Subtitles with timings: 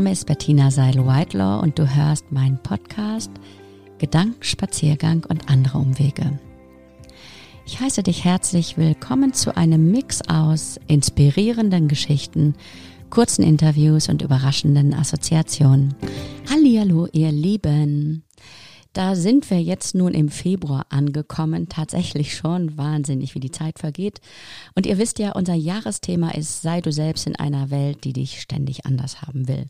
[0.00, 3.30] Name ist Bettina Seil-Whitelaw und du hörst meinen Podcast
[3.98, 6.38] Gedankenspaziergang und andere Umwege.
[7.66, 12.54] Ich heiße dich herzlich willkommen zu einem Mix aus inspirierenden Geschichten,
[13.10, 15.94] kurzen Interviews und überraschenden Assoziationen.
[16.48, 18.24] Hallihallo, ihr Lieben!
[18.94, 24.22] Da sind wir jetzt nun im Februar angekommen, tatsächlich schon wahnsinnig, wie die Zeit vergeht.
[24.74, 28.40] Und ihr wisst ja, unser Jahresthema ist, sei du selbst in einer Welt, die dich
[28.40, 29.66] ständig anders haben will.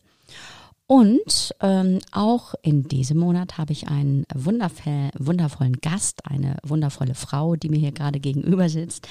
[0.91, 7.69] Und ähm, auch in diesem Monat habe ich einen wundervollen Gast, eine wundervolle Frau, die
[7.69, 9.07] mir hier gerade gegenüber sitzt.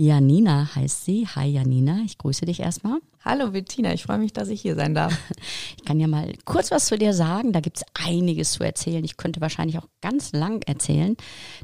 [0.00, 1.26] Janina heißt sie.
[1.26, 3.00] Hi Janina, ich grüße dich erstmal.
[3.22, 5.14] Hallo Bettina, ich freue mich, dass ich hier sein darf.
[5.76, 7.52] Ich kann ja mal kurz was zu dir sagen.
[7.52, 9.04] Da gibt es einiges zu erzählen.
[9.04, 11.16] Ich könnte wahrscheinlich auch ganz lang erzählen.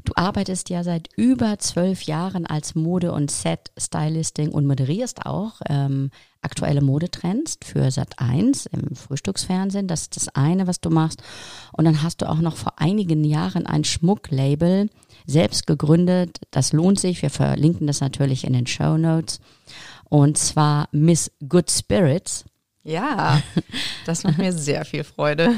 [0.03, 6.09] Du arbeitest ja seit über zwölf Jahren als Mode- und Set-Stylisting und moderierst auch ähm,
[6.41, 9.87] aktuelle Modetrends für Sat 1 im Frühstücksfernsehen.
[9.87, 11.23] Das ist das eine, was du machst.
[11.71, 14.89] Und dann hast du auch noch vor einigen Jahren ein Schmucklabel
[15.27, 16.39] selbst gegründet.
[16.49, 17.21] Das lohnt sich.
[17.21, 19.39] Wir verlinken das natürlich in den Show Notes.
[20.09, 22.45] Und zwar Miss Good Spirits.
[22.83, 23.41] Ja,
[24.05, 25.51] das macht mir sehr viel Freude.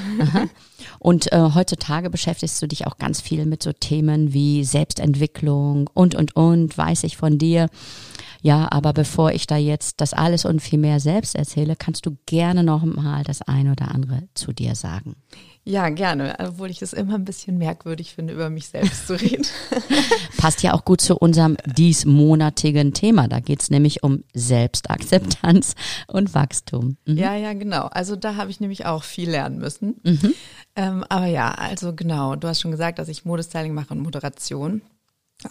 [0.97, 6.15] Und äh, heutzutage beschäftigst du dich auch ganz viel mit so Themen wie Selbstentwicklung und,
[6.15, 7.69] und, und, weiß ich von dir.
[8.41, 12.17] Ja, aber bevor ich da jetzt das alles und viel mehr selbst erzähle, kannst du
[12.25, 15.15] gerne noch mal das eine oder andere zu dir sagen.
[15.69, 19.45] Ja, gerne, obwohl ich es immer ein bisschen merkwürdig finde, über mich selbst zu reden.
[20.37, 23.27] Passt ja auch gut zu unserem diesmonatigen Thema.
[23.27, 25.75] Da geht es nämlich um Selbstakzeptanz
[26.07, 26.97] und Wachstum.
[27.05, 27.17] Mhm.
[27.19, 27.83] Ja, ja, genau.
[27.83, 30.01] Also da habe ich nämlich auch viel lernen müssen.
[30.01, 30.33] Mhm.
[30.75, 34.81] Ähm, aber ja, also genau, du hast schon gesagt, dass ich Modestyling mache und Moderation.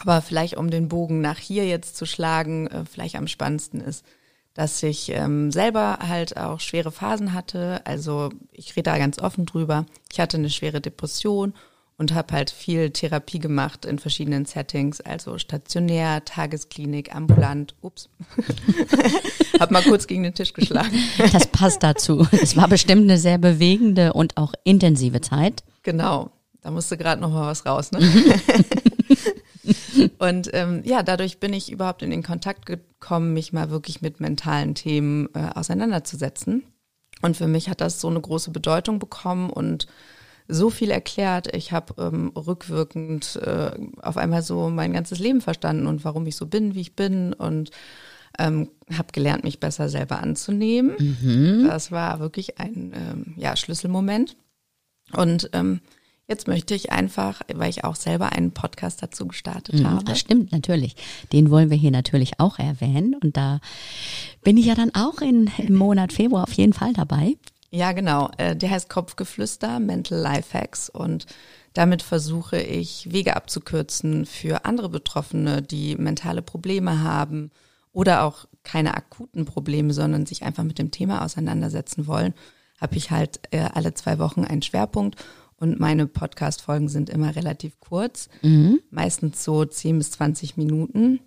[0.01, 4.05] Aber vielleicht um den Bogen nach hier jetzt zu schlagen, äh, vielleicht am spannendsten ist,
[4.59, 7.81] dass ich ähm, selber halt auch schwere Phasen hatte.
[7.85, 9.87] Also ich rede da ganz offen drüber.
[10.11, 11.55] Ich hatte eine schwere Depression
[11.97, 17.77] und habe halt viel Therapie gemacht in verschiedenen Settings, also stationär, Tagesklinik, ambulant.
[17.83, 18.09] Ups,
[19.61, 21.05] hab mal kurz gegen den Tisch geschlagen.
[21.33, 22.27] Das passt dazu.
[22.33, 25.63] Es war bestimmt eine sehr bewegende und auch intensive Zeit.
[25.85, 27.93] Genau, da musste gerade noch mal was raus.
[27.93, 28.01] Ne?
[30.19, 34.21] Und ähm, ja, dadurch bin ich überhaupt in den Kontakt gekommen, mich mal wirklich mit
[34.21, 36.65] mentalen Themen äh, auseinanderzusetzen.
[37.23, 39.87] Und für mich hat das so eine große Bedeutung bekommen und
[40.49, 41.55] so viel erklärt.
[41.55, 43.71] Ich habe ähm, rückwirkend äh,
[44.01, 47.33] auf einmal so mein ganzes Leben verstanden und warum ich so bin, wie ich bin
[47.35, 47.71] und
[48.39, 50.95] ähm, habe gelernt, mich besser selber anzunehmen.
[50.99, 51.67] Mhm.
[51.67, 54.37] Das war wirklich ein ähm, ja, Schlüsselmoment.
[55.13, 55.81] Und ähm,
[56.29, 60.05] Jetzt möchte ich einfach, weil ich auch selber einen Podcast dazu gestartet mhm, habe.
[60.05, 60.95] Das stimmt, natürlich.
[61.33, 63.15] Den wollen wir hier natürlich auch erwähnen.
[63.15, 63.61] Und da
[64.45, 67.37] bin ich ja dann auch in, im Monat Februar auf jeden Fall dabei.
[67.71, 68.31] Ja, genau.
[68.37, 70.91] Äh, der heißt Kopfgeflüster, Mental Life Hacks.
[70.91, 71.25] Und
[71.73, 77.51] damit versuche ich, Wege abzukürzen für andere Betroffene, die mentale Probleme haben
[77.93, 82.35] oder auch keine akuten Probleme, sondern sich einfach mit dem Thema auseinandersetzen wollen.
[82.79, 85.17] Habe ich halt äh, alle zwei Wochen einen Schwerpunkt
[85.61, 88.81] und meine Podcast-Folgen sind immer relativ kurz, mhm.
[88.91, 91.21] meistens so 10 bis 20 Minuten.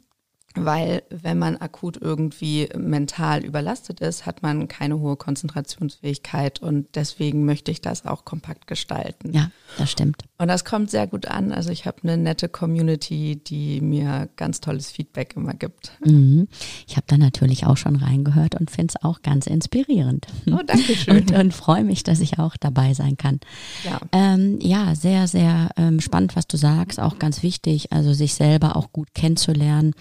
[0.56, 7.46] Weil wenn man akut irgendwie mental überlastet ist, hat man keine hohe Konzentrationsfähigkeit und deswegen
[7.46, 9.34] möchte ich das auch kompakt gestalten.
[9.34, 10.24] Ja, das stimmt.
[10.38, 11.52] Und das kommt sehr gut an.
[11.52, 15.92] Also ich habe eine nette Community, die mir ganz tolles Feedback immer gibt.
[16.04, 16.48] Mhm.
[16.88, 20.28] Ich habe da natürlich auch schon reingehört und finde es auch ganz inspirierend.
[20.48, 21.18] Oh, danke schön.
[21.18, 23.40] Und, und freue mich, dass ich auch dabei sein kann.
[23.86, 27.00] Ja, ähm, ja sehr, sehr ähm, spannend, was du sagst.
[27.00, 29.94] Auch ganz wichtig, also sich selber auch gut kennenzulernen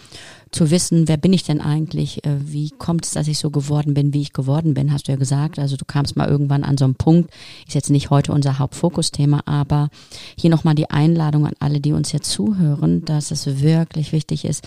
[0.53, 3.94] zu wissen, wer bin ich denn eigentlich, äh, wie kommt es, dass ich so geworden
[3.94, 5.59] bin, wie ich geworden bin, hast du ja gesagt.
[5.59, 7.31] Also du kamst mal irgendwann an so einen Punkt,
[7.66, 9.91] ist jetzt nicht heute unser Hauptfokusthema, aber
[10.37, 14.67] hier nochmal die Einladung an alle, die uns jetzt zuhören, dass es wirklich wichtig ist,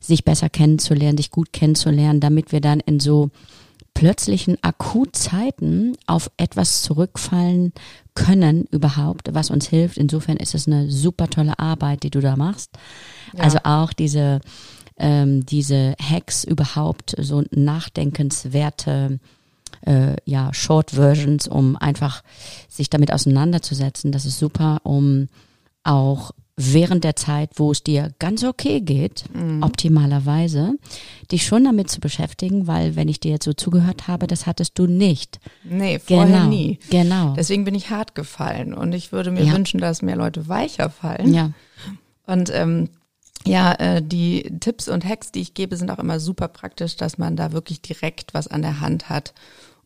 [0.00, 3.30] sich besser kennenzulernen, sich gut kennenzulernen, damit wir dann in so
[3.94, 7.72] plötzlichen Akutzeiten auf etwas zurückfallen
[8.14, 9.98] können überhaupt, was uns hilft.
[9.98, 12.70] Insofern ist es eine super tolle Arbeit, die du da machst.
[13.32, 13.44] Ja.
[13.44, 14.40] Also auch diese
[14.96, 19.18] ähm, diese Hacks überhaupt so nachdenkenswerte
[19.86, 22.22] äh, ja, Short Versions, um einfach
[22.68, 24.12] sich damit auseinanderzusetzen.
[24.12, 25.28] Das ist super, um
[25.82, 29.62] auch während der Zeit, wo es dir ganz okay geht, mhm.
[29.62, 30.74] optimalerweise,
[31.32, 34.78] dich schon damit zu beschäftigen, weil wenn ich dir jetzt so zugehört habe, das hattest
[34.78, 35.40] du nicht.
[35.64, 36.78] Nee, vorher genau, nie.
[36.90, 37.34] Genau.
[37.34, 39.52] Deswegen bin ich hart gefallen und ich würde mir ja.
[39.52, 41.34] wünschen, dass mehr Leute weicher fallen.
[41.34, 41.50] Ja.
[42.26, 42.88] Und ähm,
[43.46, 47.18] ja, äh, die Tipps und Hacks, die ich gebe, sind auch immer super praktisch, dass
[47.18, 49.34] man da wirklich direkt was an der Hand hat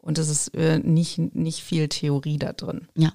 [0.01, 2.89] und es ist äh, nicht, nicht viel Theorie da drin.
[2.95, 3.13] Ja.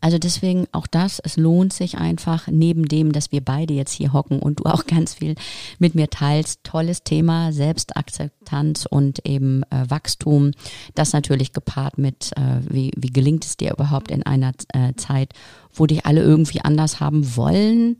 [0.00, 4.12] Also deswegen auch das, es lohnt sich einfach, neben dem, dass wir beide jetzt hier
[4.12, 5.34] hocken und du auch ganz viel
[5.78, 10.52] mit mir teilst, tolles Thema, Selbstakzeptanz und eben äh, Wachstum,
[10.94, 15.32] das natürlich gepaart mit, äh, wie, wie gelingt es dir überhaupt in einer äh, Zeit,
[15.72, 17.96] wo dich alle irgendwie anders haben wollen,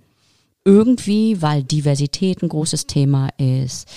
[0.69, 3.89] irgendwie, weil Diversität ein großes Thema ist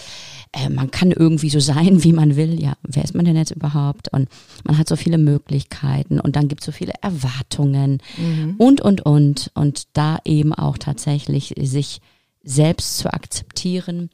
[0.53, 2.61] äh, man kann irgendwie so sein, wie man will.
[2.61, 4.11] Ja, wer ist man denn jetzt überhaupt?
[4.11, 4.29] Und
[4.65, 8.55] man hat so viele Möglichkeiten und dann gibt es so viele Erwartungen mhm.
[8.57, 9.51] und, und, und.
[9.53, 12.01] Und da eben auch tatsächlich sich
[12.43, 14.09] selbst zu akzeptieren,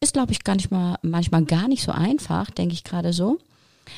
[0.00, 3.38] ist, glaube ich, gar nicht mal, manchmal gar nicht so einfach, denke ich gerade so.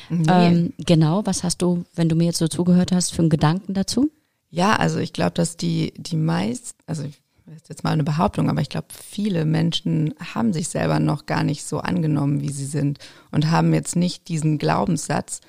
[0.09, 0.25] Nee.
[0.29, 3.73] Ähm, genau, was hast du, wenn du mir jetzt so zugehört hast, für einen Gedanken
[3.73, 4.09] dazu?
[4.49, 7.20] Ja, also ich glaube, dass die, die meist, also ich
[7.55, 11.43] ist jetzt mal eine Behauptung, aber ich glaube, viele Menschen haben sich selber noch gar
[11.43, 12.99] nicht so angenommen, wie sie sind
[13.31, 15.41] und haben jetzt nicht diesen Glaubenssatz,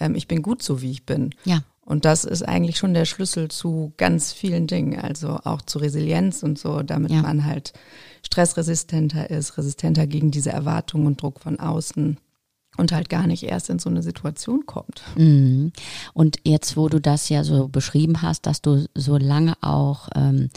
[0.00, 1.34] ähm, ich bin gut so, wie ich bin.
[1.44, 1.62] Ja.
[1.84, 6.42] Und das ist eigentlich schon der Schlüssel zu ganz vielen Dingen, also auch zu Resilienz
[6.42, 7.20] und so, damit ja.
[7.20, 7.74] man halt
[8.24, 12.18] stressresistenter ist, resistenter gegen diese Erwartungen und Druck von außen
[12.76, 15.02] und halt gar nicht erst in so eine Situation kommt.
[15.16, 15.72] Mhm.
[16.12, 20.50] Und jetzt, wo du das ja so beschrieben hast, dass du so lange auch ähm,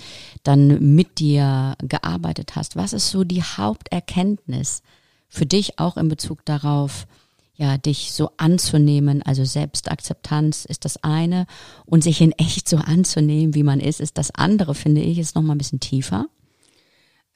[0.44, 4.82] dann mit dir gearbeitet hast, was ist so die Haupterkenntnis
[5.30, 7.08] für dich auch in Bezug darauf,
[7.56, 11.48] ja, dich so anzunehmen, also Selbstakzeptanz ist das eine
[11.86, 15.36] und sich in echt so anzunehmen, wie man ist, ist das andere, finde ich, ist
[15.36, 16.28] nochmal ein bisschen tiefer.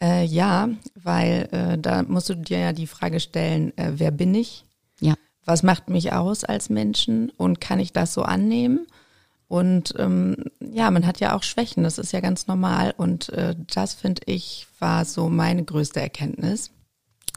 [0.01, 4.33] Äh, ja, weil äh, da musst du dir ja die Frage stellen, äh, wer bin
[4.33, 4.65] ich?
[5.45, 8.85] Was macht mich aus als Menschen und kann ich das so annehmen?
[9.47, 12.93] Und ähm, ja, man hat ja auch Schwächen, das ist ja ganz normal.
[12.95, 16.71] Und äh, das finde ich war so meine größte Erkenntnis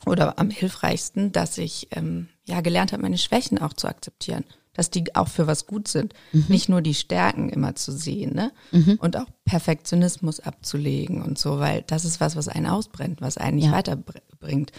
[0.07, 4.91] oder am hilfreichsten, dass ich ähm, ja gelernt habe, meine Schwächen auch zu akzeptieren, dass
[4.91, 6.45] die auch für was gut sind, mhm.
[6.49, 8.53] nicht nur die Stärken immer zu sehen, ne?
[8.71, 8.99] Mhm.
[9.01, 13.57] Und auch Perfektionismus abzulegen und so, weil das ist was, was einen ausbrennt, was einen
[13.57, 13.73] nicht ja.
[13.73, 14.73] weiterbringt.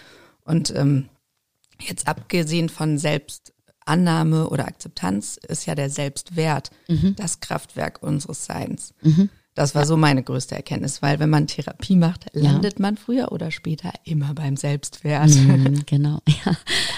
[0.43, 1.09] Und ähm,
[1.79, 7.15] Jetzt abgesehen von Selbstannahme oder Akzeptanz ist ja der Selbstwert mhm.
[7.15, 8.93] das Kraftwerk unseres Seins.
[9.01, 9.29] Mhm.
[9.55, 9.85] Das war ja.
[9.87, 12.81] so meine größte Erkenntnis, weil wenn man Therapie macht, landet ja.
[12.81, 15.29] man früher oder später immer beim Selbstwert.
[15.29, 16.57] Mhm, genau, ja.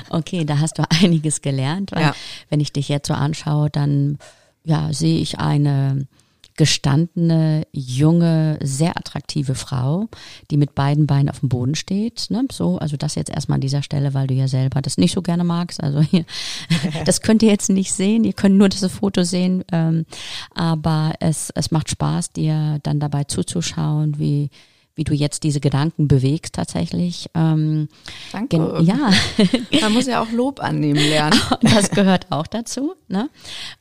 [0.09, 2.15] Okay, da hast du einiges gelernt, weil ja.
[2.49, 4.17] wenn ich dich jetzt so anschaue, dann
[4.63, 6.07] ja, sehe ich eine
[6.57, 10.07] gestandene, junge, sehr attraktive Frau,
[10.51, 12.27] die mit beiden Beinen auf dem Boden steht.
[12.29, 12.45] Ne?
[12.51, 15.21] So, also das jetzt erstmal an dieser Stelle, weil du ja selber das nicht so
[15.21, 15.81] gerne magst.
[15.81, 16.25] Also hier,
[17.05, 19.63] das könnt ihr jetzt nicht sehen, ihr könnt nur das Foto sehen.
[19.71, 20.05] Ähm,
[20.53, 24.49] aber es, es macht Spaß, dir dann dabei zuzuschauen, wie
[24.97, 27.29] wie du jetzt diese Gedanken bewegst tatsächlich.
[27.35, 27.87] Ähm,
[28.31, 28.57] Danke.
[28.81, 29.11] Ja.
[29.81, 31.39] Man muss ja auch Lob annehmen lernen.
[31.61, 32.95] das gehört auch dazu.
[33.07, 33.29] Ne?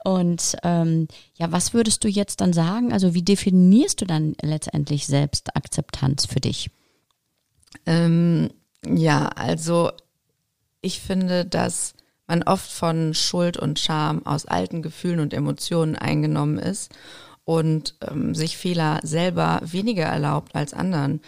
[0.04, 2.92] Und ähm, ja, was würdest du jetzt dann sagen?
[2.92, 6.70] Also wie definierst du dann letztendlich Selbstakzeptanz für dich?
[7.86, 8.50] Ähm,
[8.86, 9.90] ja, also
[10.82, 11.94] ich finde, dass
[12.26, 16.92] man oft von Schuld und Scham aus alten Gefühlen und Emotionen eingenommen ist
[17.46, 21.20] und ähm, sich Fehler selber weniger erlaubt als anderen.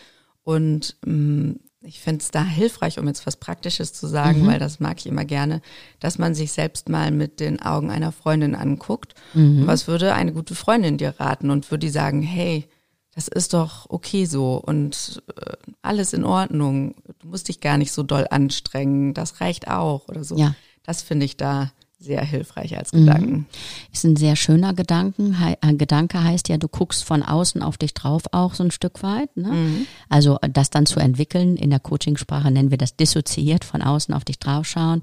[0.42, 4.48] Und ähm, ich finde es da hilfreich, um jetzt was Praktisches zu sagen, mhm.
[4.48, 5.62] weil das mag ich immer gerne,
[6.00, 9.14] dass man sich selbst mal mit den Augen einer Freundin anguckt.
[9.32, 9.66] Mhm.
[9.68, 12.68] was würde eine gute Freundin dir raten und würde die sagen, hey,
[13.14, 16.96] das ist doch okay so und äh, alles in Ordnung.
[17.20, 19.14] Du musst dich gar nicht so doll anstrengen.
[19.14, 20.36] Das reicht auch oder so.
[20.36, 20.56] Ja.
[20.82, 23.32] Das finde ich da sehr hilfreich als Gedanken.
[23.32, 23.46] Mhm.
[23.92, 25.36] Ist ein sehr schöner Gedanken.
[25.38, 29.02] He Gedanke heißt ja, du guckst von außen auf dich drauf auch so ein Stück
[29.02, 29.36] weit.
[29.36, 29.48] Ne?
[29.48, 29.86] Mhm.
[30.08, 34.24] Also das dann zu entwickeln, in der Coachingsprache nennen wir das dissoziiert, von außen auf
[34.24, 35.00] dich draufschauen,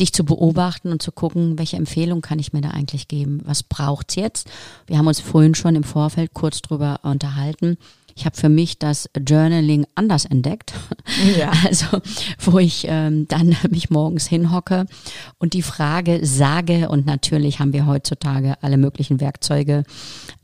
[0.00, 3.40] dich zu beobachten und zu gucken, welche Empfehlung kann ich mir da eigentlich geben?
[3.44, 4.50] Was braucht's jetzt?
[4.86, 7.78] Wir haben uns vorhin schon im Vorfeld kurz drüber unterhalten
[8.16, 10.74] ich habe für mich das Journaling anders entdeckt.
[11.38, 11.52] Ja.
[11.64, 12.00] Also,
[12.40, 14.86] wo ich ähm, dann mich morgens hinhocke
[15.38, 19.84] und die Frage sage, und natürlich haben wir heutzutage alle möglichen Werkzeuge,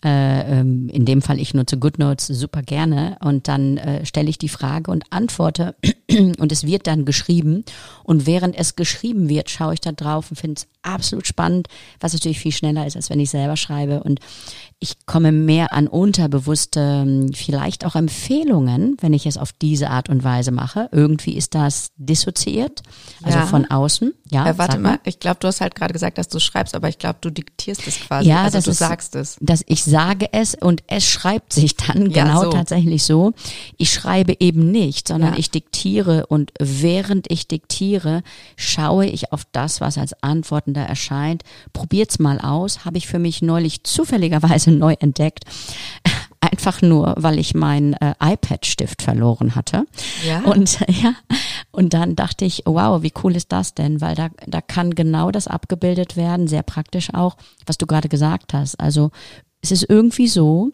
[0.04, 4.38] äh, ähm, in dem Fall ich nutze GoodNotes super gerne, und dann äh, stelle ich
[4.38, 5.74] die Frage und antworte
[6.38, 7.64] und es wird dann geschrieben.
[8.04, 11.68] Und während es geschrieben wird, schaue ich da drauf und finde es absolut spannend,
[12.00, 14.02] was natürlich viel schneller ist, als wenn ich selber schreibe.
[14.02, 14.20] Und
[14.78, 20.08] ich komme mehr an unterbewusste, ähm, vielleicht auch Empfehlungen, wenn ich es auf diese Art
[20.08, 20.88] und Weise mache.
[20.90, 22.82] Irgendwie ist das dissoziiert,
[23.22, 23.46] also ja.
[23.46, 24.14] von außen.
[24.30, 26.88] Ja, ja warte mal, ich glaube, du hast halt gerade gesagt, dass du schreibst, aber
[26.88, 28.28] ich glaube, du diktierst es quasi.
[28.28, 29.36] Ja, also du ist, sagst es.
[29.40, 32.50] Dass ich sage es und es schreibt sich dann ja, genau so.
[32.50, 33.32] tatsächlich so.
[33.76, 35.38] Ich schreibe eben nicht, sondern ja.
[35.38, 38.22] ich diktiere diktiere und während ich diktiere,
[38.56, 41.42] schaue ich auf das, was als Antworten da erscheint.
[41.72, 45.44] Probiert's mal aus, habe ich für mich neulich zufälligerweise neu entdeckt
[46.40, 49.84] einfach nur, weil ich meinen äh, iPad-Stift verloren hatte.
[50.26, 50.40] Ja.
[50.42, 51.14] Und äh, ja,
[51.70, 54.00] und dann dachte ich, wow, wie cool ist das denn?
[54.00, 58.54] Weil da, da kann genau das abgebildet werden, sehr praktisch auch, was du gerade gesagt
[58.54, 58.80] hast.
[58.80, 59.10] Also
[59.60, 60.70] es ist irgendwie so,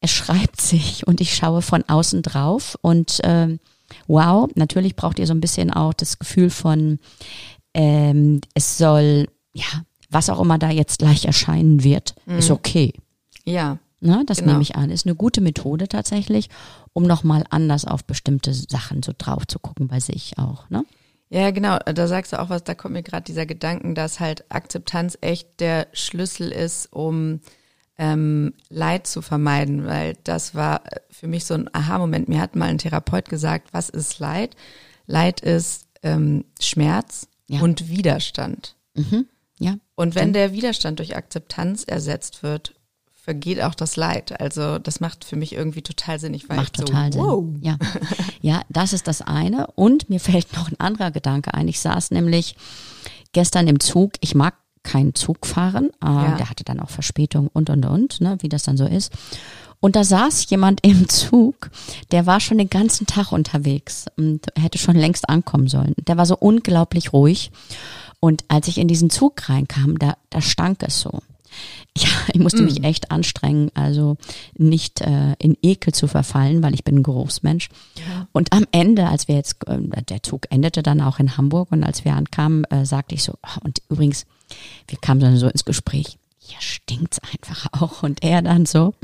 [0.00, 3.58] es schreibt sich und ich schaue von außen drauf und äh,
[4.06, 6.98] wow, natürlich braucht ihr so ein bisschen auch das Gefühl von,
[7.74, 12.38] ähm, es soll, ja, was auch immer da jetzt gleich erscheinen wird, mhm.
[12.38, 12.92] ist okay.
[13.44, 13.78] Ja.
[14.00, 14.52] Ne, das genau.
[14.52, 14.90] nehme ich an.
[14.90, 16.48] Ist eine gute Methode tatsächlich,
[16.92, 20.70] um nochmal anders auf bestimmte Sachen so drauf zu gucken bei sich auch.
[20.70, 20.84] Ne?
[21.30, 21.78] Ja, genau.
[21.78, 25.60] Da sagst du auch was, da kommt mir gerade dieser Gedanken, dass halt Akzeptanz echt
[25.60, 27.40] der Schlüssel ist, um
[27.98, 32.28] ähm, Leid zu vermeiden, weil das war für mich so ein Aha-Moment.
[32.28, 34.56] Mir hat mal ein Therapeut gesagt, was ist Leid?
[35.06, 37.60] Leid ist ähm, Schmerz ja.
[37.60, 38.76] und Widerstand.
[38.94, 39.26] Mhm.
[39.58, 39.76] Ja.
[39.96, 42.74] Und wenn der Widerstand durch Akzeptanz ersetzt wird,
[43.12, 44.40] vergeht auch das Leid.
[44.40, 46.32] Also das macht für mich irgendwie total Sinn.
[46.34, 47.28] Ich war macht total so, Sinn.
[47.28, 47.44] Wow.
[47.60, 47.78] Ja.
[48.40, 49.66] ja, das ist das eine.
[49.74, 51.66] Und mir fällt noch ein anderer Gedanke ein.
[51.66, 52.54] Ich saß nämlich
[53.32, 54.12] gestern im Zug.
[54.20, 54.54] Ich mag
[54.88, 55.90] keinen Zug fahren.
[56.02, 56.36] Äh, ja.
[56.36, 59.12] Der hatte dann auch Verspätung und und und, ne, wie das dann so ist.
[59.80, 61.70] Und da saß jemand im Zug,
[62.10, 65.94] der war schon den ganzen Tag unterwegs und hätte schon längst ankommen sollen.
[65.98, 67.50] Der war so unglaublich ruhig.
[68.20, 71.10] Und als ich in diesen Zug reinkam, da, da stank es so.
[71.96, 72.66] Ja, ich musste mm.
[72.66, 74.18] mich echt anstrengen, also
[74.56, 77.70] nicht äh, in Ekel zu verfallen, weil ich bin ein Geruchsmensch.
[77.96, 78.28] Ja.
[78.30, 81.82] Und am Ende, als wir jetzt, äh, der Zug endete dann auch in Hamburg und
[81.82, 84.26] als wir ankamen, äh, sagte ich so, oh, und übrigens,
[84.86, 88.02] wir kamen dann so ins Gespräch, hier stinkt's einfach auch.
[88.02, 88.94] Und er dann so,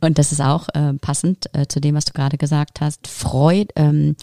[0.00, 3.72] und das ist auch äh, passend äh, zu dem, was du gerade gesagt hast, Freude,
[3.76, 4.16] ähm,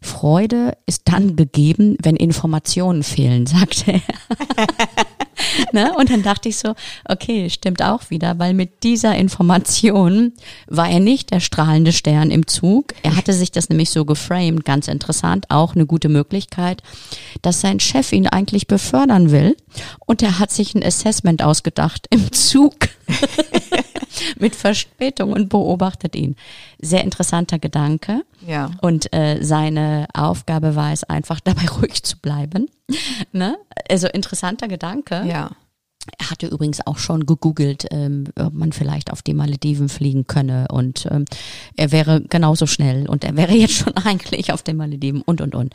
[0.00, 4.02] Freude ist dann gegeben, wenn Informationen fehlen, sagte er.
[5.72, 5.92] Ne?
[5.96, 6.74] Und dann dachte ich so,
[7.08, 10.32] okay, stimmt auch wieder, weil mit dieser Information
[10.66, 12.94] war er nicht der strahlende Stern im Zug.
[13.02, 16.82] Er hatte sich das nämlich so geframed, ganz interessant, auch eine gute Möglichkeit,
[17.42, 19.56] dass sein Chef ihn eigentlich befördern will.
[20.06, 22.74] Und er hat sich ein Assessment ausgedacht im Zug.
[24.38, 26.36] mit Verspätung und beobachtet ihn.
[26.84, 28.22] Sehr interessanter Gedanke.
[28.46, 28.70] Ja.
[28.82, 32.68] Und äh, seine Aufgabe war es einfach, dabei ruhig zu bleiben.
[33.32, 33.56] ne?
[33.88, 35.24] Also interessanter Gedanke.
[35.26, 35.50] Ja.
[36.18, 40.66] Er hatte übrigens auch schon gegoogelt, ähm, ob man vielleicht auf die Malediven fliegen könne
[40.70, 41.24] und ähm,
[41.76, 45.54] er wäre genauso schnell und er wäre jetzt schon eigentlich auf den Malediven und und
[45.54, 45.74] und.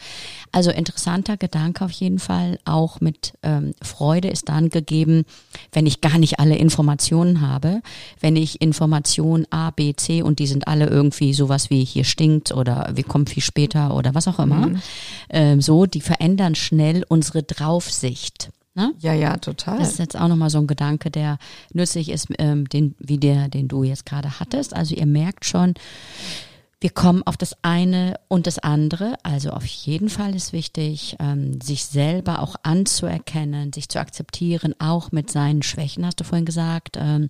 [0.51, 2.59] Also interessanter Gedanke auf jeden Fall.
[2.65, 5.25] Auch mit ähm, Freude ist dann gegeben,
[5.71, 7.81] wenn ich gar nicht alle Informationen habe,
[8.19, 12.51] wenn ich Informationen A, B, C und die sind alle irgendwie sowas wie hier stinkt
[12.51, 14.67] oder wir kommen viel später oder was auch immer.
[14.67, 14.81] Mhm.
[15.29, 18.51] Ähm, so, die verändern schnell unsere Draufsicht.
[18.79, 18.93] Ne?
[18.99, 19.77] Ja, ja, total.
[19.77, 21.37] Das ist jetzt auch nochmal so ein Gedanke, der
[21.73, 24.73] nützlich ist, ähm, den, wie der, den du jetzt gerade hattest.
[24.73, 25.73] Also ihr merkt schon,
[26.79, 29.17] wir kommen auf das eine und das andere.
[29.23, 35.11] Also auf jeden Fall ist wichtig, ähm, sich selber auch anzuerkennen, sich zu akzeptieren, auch
[35.11, 36.95] mit seinen Schwächen, hast du vorhin gesagt.
[36.97, 37.29] Ähm,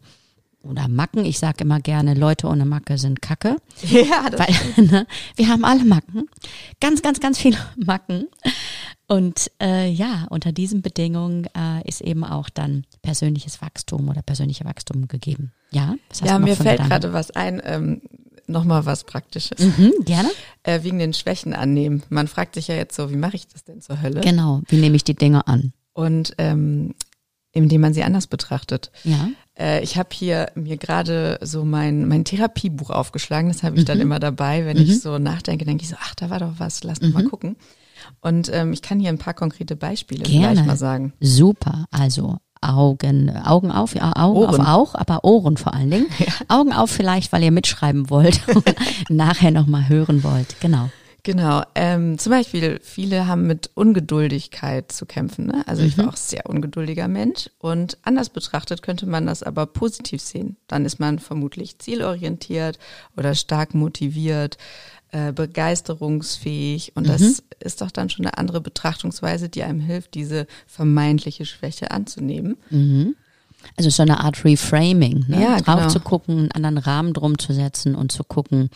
[0.61, 1.25] oder Macken.
[1.25, 3.55] Ich sage immer gerne, Leute ohne Macke sind Kacke.
[3.81, 6.29] Ja, das Weil, ne, wir haben alle Macken.
[6.79, 8.27] Ganz, ganz, ganz viele Macken.
[9.09, 14.65] Und äh, ja, unter diesen Bedingungen äh, ist eben auch dann persönliches Wachstum oder persönlicher
[14.65, 15.51] Wachstum gegeben.
[15.71, 18.01] Ja, was hast ja mir fällt gerade was ein, ähm,
[18.45, 19.57] nochmal was Praktisches.
[19.59, 20.29] Mhm, gerne.
[20.61, 22.03] Äh, wegen den Schwächen annehmen.
[22.09, 24.21] Man fragt sich ja jetzt so, wie mache ich das denn zur Hölle?
[24.21, 25.73] Genau, wie nehme ich die Dinge an?
[25.93, 26.93] Und ähm,
[27.51, 28.91] indem man sie anders betrachtet.
[29.03, 29.29] Ja.
[29.57, 33.49] Äh, ich habe hier mir gerade so mein, mein Therapiebuch aufgeschlagen.
[33.49, 33.87] Das habe ich mhm.
[33.87, 34.65] dann immer dabei.
[34.65, 34.83] Wenn mhm.
[34.83, 37.11] ich so nachdenke, denke ich so, ach, da war doch was, lass mhm.
[37.11, 37.55] mal gucken.
[38.21, 40.53] Und ähm, ich kann hier ein paar konkrete Beispiele Gerne.
[40.53, 41.13] gleich mal sagen.
[41.19, 41.85] Super.
[41.91, 44.61] Also Augen, Augen auf, ja, Augen Ohren.
[44.61, 46.07] auf auch, aber Ohren vor allen Dingen.
[46.19, 46.33] Ja.
[46.49, 48.75] Augen auf vielleicht, weil ihr mitschreiben wollt und
[49.09, 50.59] nachher nochmal hören wollt.
[50.59, 50.89] Genau.
[51.23, 51.63] Genau.
[51.75, 55.47] Ähm, zum Beispiel, viele haben mit Ungeduldigkeit zu kämpfen.
[55.47, 55.63] Ne?
[55.67, 56.11] Also ich war mhm.
[56.11, 57.49] auch sehr ungeduldiger Mensch.
[57.59, 60.57] Und anders betrachtet könnte man das aber positiv sehen.
[60.67, 62.79] Dann ist man vermutlich zielorientiert
[63.17, 64.57] oder stark motiviert
[65.11, 67.11] äh, begeisterungsfähig und mhm.
[67.11, 72.57] das ist doch dann schon eine andere Betrachtungsweise, die einem hilft, diese vermeintliche Schwäche anzunehmen.
[72.69, 73.15] Mhm.
[73.75, 75.41] Also so eine Art Reframing, ne?
[75.41, 75.89] ja, drauf genau.
[75.89, 78.69] zu gucken, einen anderen Rahmen drum zu setzen und zu gucken,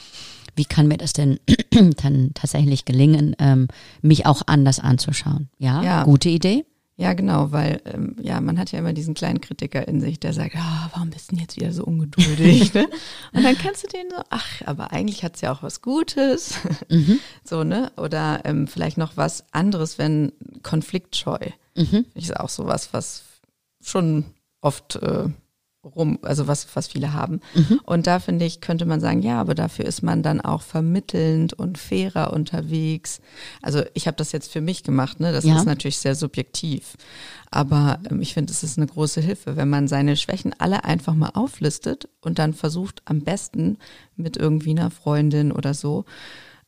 [0.56, 1.40] wie kann mir das denn
[2.04, 3.68] dann tatsächlich gelingen, ähm,
[4.02, 5.50] mich auch anders anzuschauen.
[5.58, 6.66] Ja, ja, gute Idee.
[6.96, 10.32] Ja, genau, weil ähm, ja, man hat ja immer diesen kleinen Kritiker in sich, der
[10.32, 12.72] sagt, ah, warum bist du denn jetzt wieder so ungeduldig?
[12.76, 12.88] ne?
[13.34, 16.56] Und dann kannst du den so, ach, aber eigentlich hat's ja auch was Gutes.
[16.90, 17.20] Mhm.
[17.44, 17.92] So, ne?
[17.98, 20.32] Oder ähm, vielleicht noch was anderes, wenn
[20.62, 21.40] konfliktscheu.
[21.76, 22.06] Mhm.
[22.14, 23.24] Ist auch sowas, was
[23.82, 24.26] schon
[24.62, 25.30] oft äh,
[25.84, 27.42] rum, also was, was viele haben.
[27.54, 27.80] Mhm.
[27.86, 31.54] Und da finde ich, könnte man sagen, ja, aber dafür ist man dann auch vermittelnd
[31.54, 33.22] und fairer unterwegs.
[33.62, 35.32] Also ich habe das jetzt für mich gemacht, ne?
[35.32, 35.58] Das ja.
[35.58, 36.96] ist natürlich sehr subjektiv.
[37.52, 41.14] Aber ähm, ich finde, es ist eine große Hilfe, wenn man seine Schwächen alle einfach
[41.16, 43.78] mal auflistet und dann versucht, am besten
[44.16, 46.06] mit irgendwie einer Freundin oder so,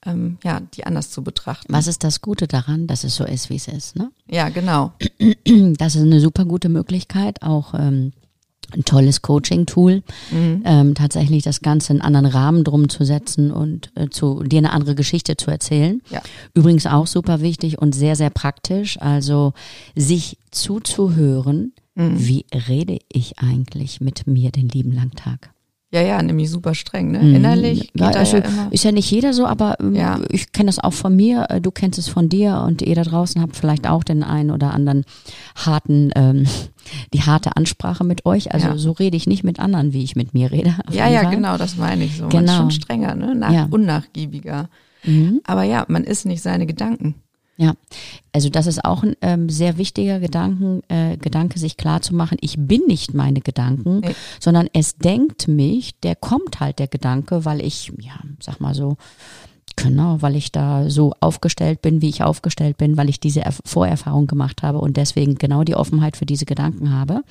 [0.06, 1.74] ähm, ja, die anders zu betrachten.
[1.74, 4.12] Was ist das Gute daran, dass es so ist, wie es ist, ne?
[4.30, 4.94] Ja, genau.
[5.78, 8.14] Das ist eine super gute Möglichkeit, auch ähm,
[8.74, 10.64] ein tolles Coaching-Tool, mhm.
[10.66, 14.60] ähm, tatsächlich das Ganze in einen anderen Rahmen drum zu setzen und äh, zu dir
[14.60, 16.02] eine andere Geschichte zu erzählen.
[16.10, 16.22] Ja.
[16.54, 19.00] Übrigens auch super wichtig und sehr, sehr praktisch.
[19.02, 19.54] Also
[19.96, 22.14] sich zuzuhören, mhm.
[22.18, 25.55] wie rede ich eigentlich mit mir den lieben langen Tag.
[25.92, 27.20] Ja, ja, nämlich super streng, ne?
[27.20, 27.36] Mhm.
[27.36, 27.92] Innerlich.
[27.96, 30.20] Ja, also ja ist ja nicht jeder so, aber ähm, ja.
[30.30, 33.04] ich kenne das auch von mir, äh, du kennst es von dir und ihr da
[33.04, 35.06] draußen habt vielleicht auch den einen oder anderen
[35.56, 36.48] harten, ähm,
[37.14, 38.52] die harte Ansprache mit euch.
[38.54, 40.76] Also so rede ich nicht mit anderen, wie ich mit mir rede.
[40.92, 41.36] Ja, ja, Fall.
[41.36, 42.28] genau, das meine ich so.
[42.28, 42.36] Genau.
[42.38, 43.36] Man ist schon strenger, ne?
[43.36, 44.70] Nach, Unnachgiebiger.
[45.04, 45.42] Mhm.
[45.46, 47.16] Aber ja, man ist nicht seine Gedanken.
[47.58, 47.74] Ja,
[48.34, 52.38] also das ist auch ein ähm, sehr wichtiger Gedanken, äh, Gedanke, sich klar zu machen,
[52.42, 54.16] ich bin nicht meine Gedanken, nee.
[54.42, 58.98] sondern es denkt mich, der kommt halt der Gedanke, weil ich, ja, sag mal so,
[59.78, 64.28] genau, weil ich da so aufgestellt bin, wie ich aufgestellt bin, weil ich diese Vorerfahrung
[64.28, 67.22] gemacht habe und deswegen genau die Offenheit für diese Gedanken habe,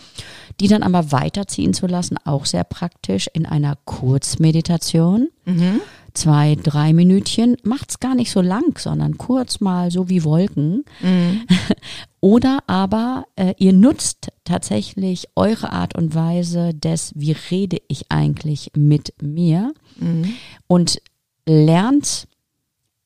[0.59, 5.29] die dann aber weiterziehen zu lassen, auch sehr praktisch in einer Kurzmeditation.
[5.45, 5.81] Mhm
[6.15, 10.85] zwei, drei Minütchen, macht's gar nicht so lang, sondern kurz mal so wie Wolken.
[11.01, 11.43] Mhm.
[12.21, 18.71] Oder aber äh, ihr nutzt tatsächlich eure Art und Weise des, wie rede ich eigentlich
[18.75, 20.35] mit mir mhm.
[20.67, 21.03] und
[21.47, 22.29] lernt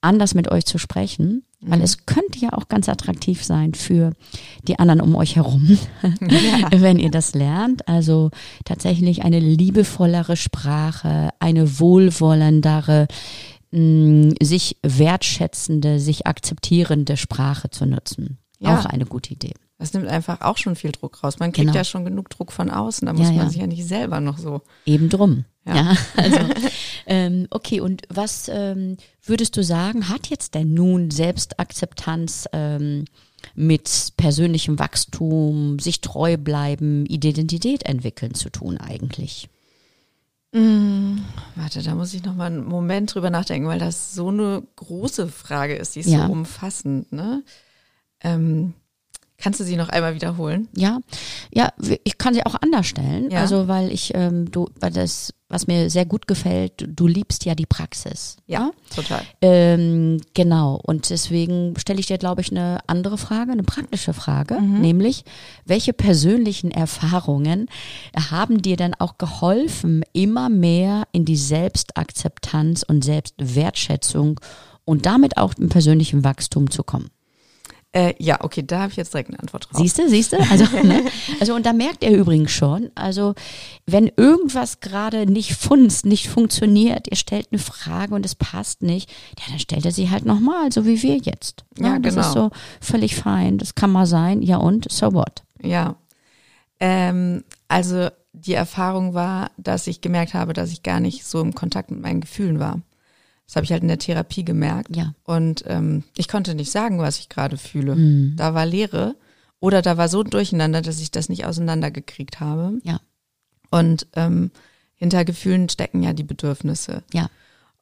[0.01, 1.85] anders mit euch zu sprechen weil mhm.
[1.85, 4.13] es könnte ja auch ganz attraktiv sein für
[4.63, 5.79] die anderen um euch herum,
[6.21, 6.71] ja.
[6.71, 7.89] wenn ihr das lernt.
[7.89, 8.31] Also
[8.65, 13.09] tatsächlich eine liebevollere Sprache, eine wohlwollendere,
[13.73, 18.39] mh, sich wertschätzende, sich akzeptierende Sprache zu nutzen.
[18.61, 18.79] Ja.
[18.79, 19.55] Auch eine gute Idee.
[19.79, 21.39] Das nimmt einfach auch schon viel Druck raus.
[21.39, 21.77] Man kriegt genau.
[21.77, 23.51] ja schon genug Druck von außen, da muss ja, man ja.
[23.51, 24.63] sich ja nicht selber noch so.
[24.85, 25.45] Eben drum.
[25.65, 26.39] Ja, ja also
[27.07, 27.81] ähm, okay.
[27.81, 33.05] Und was ähm, würdest du sagen, hat jetzt denn nun Selbstakzeptanz ähm,
[33.55, 39.49] mit persönlichem Wachstum, sich treu bleiben, Identität entwickeln zu tun eigentlich?
[40.53, 41.19] Mm,
[41.55, 45.29] warte, da muss ich noch mal einen Moment drüber nachdenken, weil das so eine große
[45.29, 46.27] Frage ist, die ist ja.
[46.27, 47.13] so umfassend.
[47.13, 47.45] Ne?
[48.21, 48.75] Ähm,
[49.41, 50.67] Kannst du sie noch einmal wiederholen?
[50.77, 50.99] Ja,
[51.53, 51.73] ja,
[52.03, 53.31] ich kann sie auch anders stellen.
[53.31, 53.39] Ja.
[53.39, 57.55] Also weil ich, ähm, du, weil das, was mir sehr gut gefällt, du liebst ja
[57.55, 58.39] die Praxis.
[58.49, 58.71] Ja, ja?
[58.93, 59.23] total.
[59.41, 60.81] Ähm, genau.
[60.83, 64.81] Und deswegen stelle ich dir, glaube ich, eine andere Frage, eine praktische Frage, mhm.
[64.81, 65.25] nämlich
[65.65, 67.67] welche persönlichen Erfahrungen
[68.31, 74.41] haben dir denn auch geholfen, immer mehr in die Selbstakzeptanz und Selbstwertschätzung
[74.85, 77.11] und damit auch im persönlichen Wachstum zu kommen?
[77.93, 79.81] Äh, ja, okay, da habe ich jetzt direkt eine Antwort drauf.
[79.81, 80.37] Siehst du, siehst du?
[80.51, 81.05] Also, ne?
[81.41, 83.35] also und da merkt er übrigens schon, also
[83.87, 89.11] wenn irgendwas gerade nicht funzt, nicht funktioniert, ihr stellt eine Frage und es passt nicht,
[89.39, 91.65] ja, dann stellt er sie halt nochmal, so wie wir jetzt.
[91.79, 92.27] Ja, ja das genau.
[92.27, 95.43] ist so völlig fein, das kann mal sein, ja und, so what?
[95.63, 95.97] Ja,
[96.81, 101.55] ähm, also die Erfahrung war, dass ich gemerkt habe, dass ich gar nicht so im
[101.55, 102.81] Kontakt mit meinen Gefühlen war.
[103.49, 104.95] Das habe ich halt in der Therapie gemerkt.
[104.95, 105.15] Ja.
[105.25, 107.97] Und ähm, ich konnte nicht sagen, was ich gerade fühle.
[107.97, 108.35] Mhm.
[108.37, 109.17] Da war Leere
[109.59, 112.79] oder da war so durcheinander, dass ich das nicht auseinandergekriegt habe.
[112.83, 113.01] Ja.
[113.71, 114.51] Und ähm,
[114.97, 117.03] hinter Gefühlen stecken ja die Bedürfnisse.
[117.15, 117.31] Ja.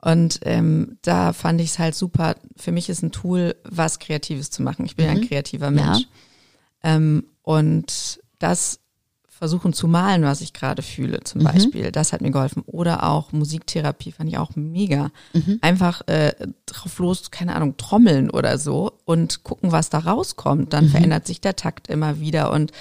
[0.00, 2.36] Und ähm, da fand ich es halt super.
[2.54, 4.86] Für mich ist ein Tool, was Kreatives zu machen.
[4.86, 5.12] Ich bin mhm.
[5.12, 6.02] ja ein kreativer Mensch.
[6.84, 6.94] Ja.
[6.94, 8.78] Ähm, und das
[9.38, 11.44] versuchen zu malen, was ich gerade fühle, zum mhm.
[11.44, 11.92] Beispiel.
[11.92, 12.62] Das hat mir geholfen.
[12.66, 15.10] Oder auch Musiktherapie fand ich auch mega.
[15.34, 15.58] Mhm.
[15.60, 16.32] Einfach äh,
[16.64, 20.72] drauf los, keine Ahnung, trommeln oder so und gucken, was da rauskommt.
[20.72, 20.90] Dann mhm.
[20.90, 22.72] verändert sich der Takt immer wieder und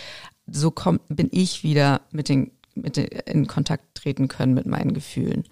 [0.48, 4.94] so kommt, bin ich wieder mit den, mit den, in Kontakt treten können mit meinen
[4.94, 5.44] Gefühlen.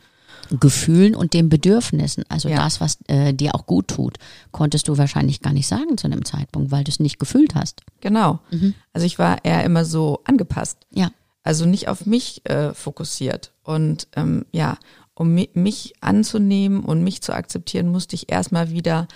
[0.59, 2.57] Gefühlen und den Bedürfnissen, also ja.
[2.57, 4.17] das, was äh, dir auch gut tut,
[4.51, 7.81] konntest du wahrscheinlich gar nicht sagen zu einem Zeitpunkt, weil du es nicht gefühlt hast.
[8.01, 8.39] Genau.
[8.51, 8.73] Mhm.
[8.93, 10.77] Also ich war eher immer so angepasst.
[10.91, 11.11] Ja.
[11.43, 13.51] Also nicht auf mich äh, fokussiert.
[13.63, 14.77] Und ähm, ja,
[15.13, 19.07] um mi mich anzunehmen und mich zu akzeptieren, musste ich erstmal wieder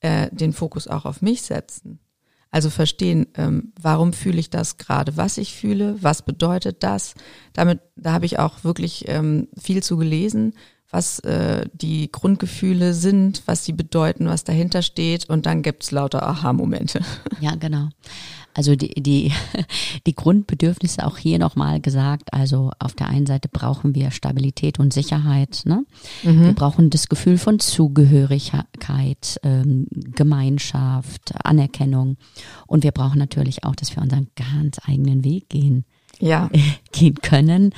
[0.00, 1.98] äh, den Fokus auch auf mich setzen.
[2.50, 7.14] Also verstehen, ähm, warum fühle ich das gerade, was ich fühle, was bedeutet das.
[7.52, 10.54] Damit, da habe ich auch wirklich ähm, viel zu gelesen,
[10.90, 15.28] was äh, die Grundgefühle sind, was sie bedeuten, was dahinter steht.
[15.30, 17.00] Und dann gibt's lauter Aha-Momente.
[17.40, 17.88] Ja, genau.
[18.54, 19.32] Also die, die,
[20.06, 22.32] die Grundbedürfnisse auch hier nochmal gesagt.
[22.32, 25.62] Also auf der einen Seite brauchen wir Stabilität und Sicherheit.
[25.64, 25.84] Ne?
[26.22, 26.44] Mhm.
[26.44, 32.16] Wir brauchen das Gefühl von Zugehörigkeit, ähm, Gemeinschaft, Anerkennung.
[32.66, 35.84] Und wir brauchen natürlich auch, dass wir unseren ganz eigenen Weg gehen
[36.20, 36.50] ja.
[36.92, 37.74] gehen können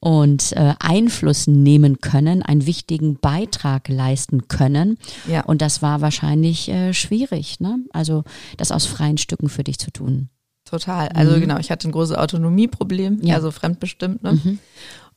[0.00, 4.98] und äh, Einfluss nehmen können, einen wichtigen Beitrag leisten können.
[5.28, 5.44] Ja.
[5.44, 7.78] Und das war wahrscheinlich äh, schwierig, ne?
[7.92, 8.24] Also
[8.56, 10.28] das aus freien Stücken für dich zu tun.
[10.64, 11.08] Total.
[11.08, 11.40] Also mhm.
[11.40, 13.34] genau, ich hatte ein großes Autonomieproblem, ja.
[13.34, 14.22] also fremdbestimmt.
[14.22, 14.32] Ne?
[14.32, 14.58] Mhm.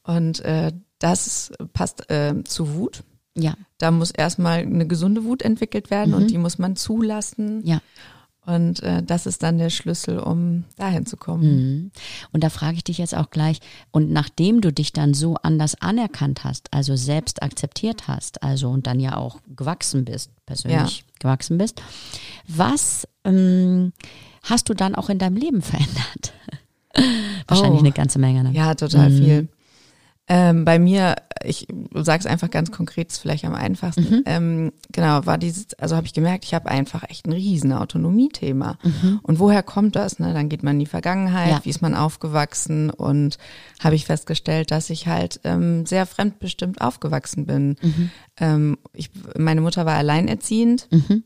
[0.03, 3.03] Und äh, das passt äh, zu Wut.
[3.35, 3.53] Ja.
[3.77, 6.17] Da muss erstmal eine gesunde Wut entwickelt werden mhm.
[6.17, 7.65] und die muss man zulassen.
[7.65, 7.81] Ja.
[8.47, 11.43] Und äh, das ist dann der Schlüssel, um dahin zu kommen.
[11.43, 11.91] Mhm.
[12.31, 13.59] Und da frage ich dich jetzt auch gleich,
[13.91, 18.87] und nachdem du dich dann so anders anerkannt hast, also selbst akzeptiert hast, also und
[18.87, 21.05] dann ja auch gewachsen bist, persönlich ja.
[21.19, 21.81] gewachsen bist,
[22.47, 23.91] was ähm,
[24.43, 26.33] hast du dann auch in deinem Leben verändert?
[27.49, 27.85] Wahrscheinlich oh.
[27.85, 28.45] eine ganze Menge.
[28.45, 28.53] Ne?
[28.53, 29.17] Ja, total mhm.
[29.17, 29.47] viel.
[30.29, 34.09] Ähm, bei mir, ich sage es einfach ganz konkret, ist vielleicht am einfachsten.
[34.09, 34.23] Mhm.
[34.25, 38.77] Ähm, genau, war dieses, also habe ich gemerkt, ich habe einfach echt ein riesen Autonomiethema.
[38.83, 39.19] Mhm.
[39.23, 40.19] Und woher kommt das?
[40.19, 40.33] Ne?
[40.33, 41.61] Dann geht man in die Vergangenheit, ja.
[41.63, 43.37] wie ist man aufgewachsen und
[43.81, 47.77] habe ich festgestellt, dass ich halt ähm, sehr fremdbestimmt aufgewachsen bin.
[47.81, 48.09] Mhm.
[48.37, 50.89] Ähm, ich, meine Mutter war alleinerziehend.
[50.91, 51.23] Mhm.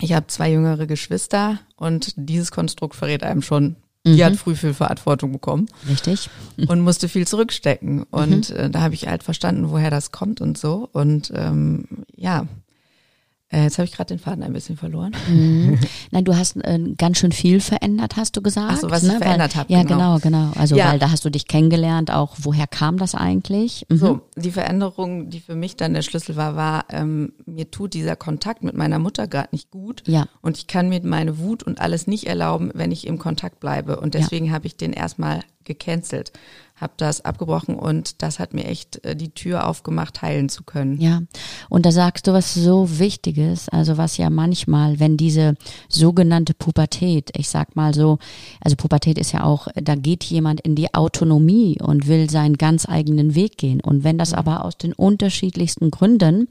[0.00, 4.24] Ich habe zwei jüngere Geschwister und dieses Konstrukt verrät einem schon, die mhm.
[4.24, 5.66] hat früh viel Verantwortung bekommen.
[5.88, 6.28] Richtig.
[6.68, 8.02] Und musste viel zurückstecken.
[8.10, 8.56] Und mhm.
[8.56, 10.88] äh, da habe ich halt verstanden, woher das kommt und so.
[10.92, 12.46] Und ähm, ja,
[13.54, 15.12] äh, jetzt habe ich gerade den Faden ein bisschen verloren.
[15.28, 15.78] Mhm.
[16.10, 18.72] Nein, du hast äh, ganz schön viel verändert, hast du gesagt.
[18.72, 19.12] Ach so, was ne?
[19.12, 19.72] ich verändert habe.
[19.72, 20.48] Ja, genau, genau.
[20.48, 20.60] genau.
[20.60, 20.90] Also ja.
[20.90, 23.86] weil da hast du dich kennengelernt, auch woher kam das eigentlich?
[23.88, 23.96] Mhm.
[23.96, 28.16] So, die Veränderung, die für mich dann der Schlüssel war, war, ähm, mir tut dieser
[28.16, 30.02] Kontakt mit meiner Mutter gerade nicht gut.
[30.06, 30.26] Ja.
[30.42, 34.00] Und ich kann mir meine Wut und alles nicht erlauben, wenn ich im Kontakt bleibe.
[34.00, 34.52] Und deswegen ja.
[34.52, 36.32] habe ich den erstmal gecancelt
[36.76, 41.00] habe das abgebrochen und das hat mir echt äh, die Tür aufgemacht, heilen zu können.
[41.00, 41.22] Ja,
[41.68, 45.54] und da sagst du was so Wichtiges, also was ja manchmal, wenn diese
[45.88, 48.18] sogenannte Pubertät, ich sag mal so,
[48.60, 52.88] also Pubertät ist ja auch, da geht jemand in die Autonomie und will seinen ganz
[52.88, 53.80] eigenen Weg gehen.
[53.80, 56.48] Und wenn das aber aus den unterschiedlichsten Gründen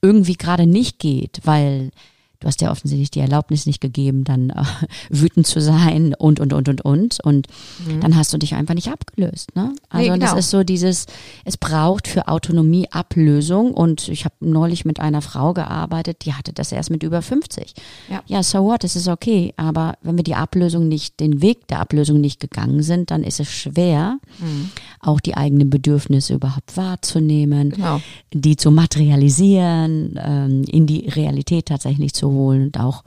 [0.00, 1.90] irgendwie gerade nicht geht, weil
[2.40, 4.62] du hast ja offensichtlich die Erlaubnis nicht gegeben, dann äh,
[5.10, 7.18] wütend zu sein und, und, und, und, und.
[7.22, 7.46] Und
[7.86, 8.00] mhm.
[8.00, 9.54] dann hast du dich einfach nicht abgelöst.
[9.54, 9.74] Ne?
[9.88, 10.32] Also nee, genau.
[10.32, 11.06] das ist so dieses,
[11.44, 13.72] es braucht für Autonomie Ablösung.
[13.72, 17.74] Und ich habe neulich mit einer Frau gearbeitet, die hatte das erst mit über 50.
[18.10, 19.54] Ja, ja so what, es ist okay.
[19.56, 23.40] Aber wenn wir die Ablösung nicht, den Weg der Ablösung nicht gegangen sind, dann ist
[23.40, 24.70] es schwer, mhm.
[25.00, 28.00] auch die eigenen Bedürfnisse überhaupt wahrzunehmen, genau.
[28.32, 33.04] die zu materialisieren, ähm, in die Realität tatsächlich zu holen und auch,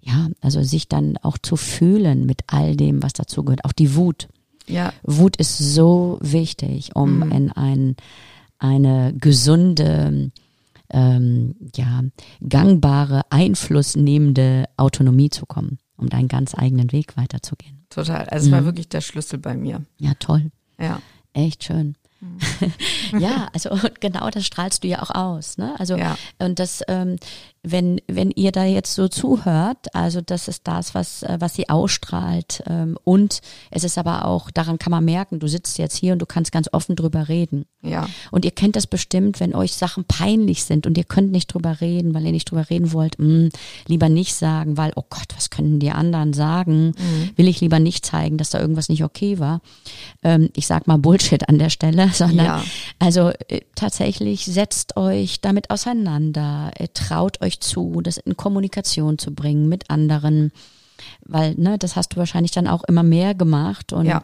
[0.00, 3.64] ja, also sich dann auch zu fühlen mit all dem, was dazu gehört.
[3.64, 4.28] Auch die Wut.
[4.66, 4.92] Ja.
[5.02, 7.32] Wut ist so wichtig, um mhm.
[7.32, 7.96] in ein,
[8.58, 10.30] eine gesunde,
[10.90, 12.02] ähm, ja,
[12.48, 17.84] gangbare, einflussnehmende Autonomie zu kommen, um deinen ganz eigenen Weg weiterzugehen.
[17.90, 18.28] Total.
[18.28, 18.56] Also es mhm.
[18.56, 19.84] war wirklich der Schlüssel bei mir.
[19.98, 20.50] Ja, toll.
[20.80, 21.00] Ja.
[21.32, 21.96] Echt schön.
[23.18, 25.58] ja, also genau das strahlst du ja auch aus.
[25.58, 25.74] Ne?
[25.78, 26.16] Also ja.
[26.38, 27.16] und das, ähm,
[27.68, 31.68] wenn wenn ihr da jetzt so zuhört, also das ist das, was äh, was sie
[31.68, 36.12] ausstrahlt ähm, und es ist aber auch daran kann man merken, du sitzt jetzt hier
[36.12, 37.66] und du kannst ganz offen drüber reden.
[37.82, 38.08] Ja.
[38.30, 41.80] Und ihr kennt das bestimmt, wenn euch Sachen peinlich sind und ihr könnt nicht drüber
[41.80, 43.48] reden, weil ihr nicht drüber reden wollt, mh, hm,
[43.86, 46.86] lieber nicht sagen, weil oh Gott, was können die anderen sagen?
[46.86, 47.30] Mhm.
[47.36, 49.60] Will ich lieber nicht zeigen, dass da irgendwas nicht okay war.
[50.22, 52.64] Ähm, ich sag mal Bullshit an der Stelle, sondern ja.
[52.98, 59.34] also äh, tatsächlich setzt euch damit auseinander, äh, traut euch zu, das in Kommunikation zu
[59.34, 60.52] bringen mit anderen,
[61.24, 64.22] weil ne, das hast du wahrscheinlich dann auch immer mehr gemacht und ja.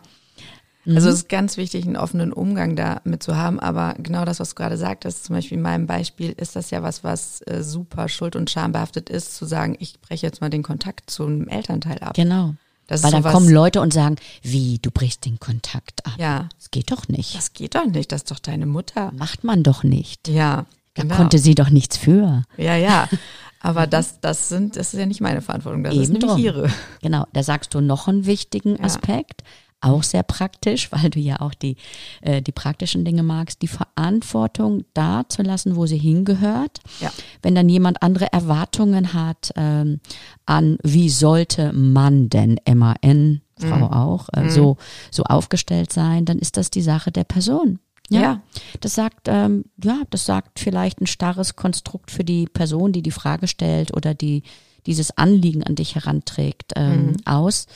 [0.85, 1.15] Also mhm.
[1.15, 4.55] es ist ganz wichtig, einen offenen Umgang damit zu haben, aber genau das, was du
[4.57, 8.35] gerade sagtest, zum Beispiel in meinem Beispiel, ist das ja was, was äh, super schuld-
[8.35, 12.15] und schambehaftet ist, zu sagen, ich breche jetzt mal den Kontakt zum Elternteil ab.
[12.15, 12.55] Genau.
[12.89, 16.15] Das Weil dann kommen Leute und sagen, wie, du brichst den Kontakt ab.
[16.19, 16.49] Ja.
[16.59, 17.37] Das geht doch nicht.
[17.37, 19.13] Das geht doch nicht, das ist doch deine Mutter.
[19.17, 20.27] Macht man doch nicht.
[20.27, 20.67] Ja.
[20.95, 21.17] Da genau.
[21.17, 22.43] konnte sie doch nichts für.
[22.57, 23.09] Ja, ja.
[23.61, 26.39] Aber das, das sind, das ist ja nicht meine Verantwortung, das Eben ist nämlich drum.
[26.39, 26.71] ihre.
[27.01, 29.45] Genau, da sagst du noch einen wichtigen Aspekt.
[29.81, 31.77] auch sehr praktisch, weil du ja auch die,
[32.21, 36.81] äh, die praktischen Dinge magst, die Verantwortung da zu lassen, wo sie hingehört.
[37.01, 37.11] Ja.
[37.43, 40.01] Wenn dann jemand andere Erwartungen hat ähm,
[40.47, 43.93] an, wie sollte man denn MAN, Frau mhm.
[43.93, 44.51] auch, äh, mhm.
[44.51, 44.77] so,
[45.11, 47.79] so aufgestellt sein, dann ist das die Sache der Person.
[48.11, 48.43] Ja, ja.
[48.81, 53.11] das sagt, ähm, ja, das sagt vielleicht ein starres Konstrukt für die Person, die die
[53.11, 54.43] Frage stellt oder die
[54.87, 57.17] dieses Anliegen an dich heranträgt, ähm, mhm.
[57.25, 57.67] aus.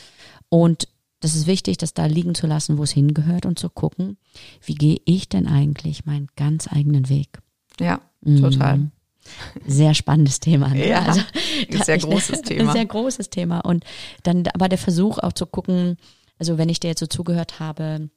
[0.49, 0.89] Und
[1.21, 4.19] das ist wichtig, das da liegen zu lassen, wo es hingehört und zu gucken,
[4.65, 7.41] wie gehe ich denn eigentlich meinen ganz eigenen Weg?
[7.81, 8.41] Ja, mhm.
[8.41, 8.91] total.
[9.67, 10.69] Sehr spannendes Thema.
[10.69, 10.89] Ne?
[10.89, 11.21] Ja, also,
[11.85, 12.73] sehr großes Thema.
[12.73, 13.61] Sehr großes Thema.
[13.61, 13.85] Und
[14.23, 15.97] dann aber der Versuch auch zu gucken,
[16.39, 18.09] also wenn ich dir jetzt so zugehört habe,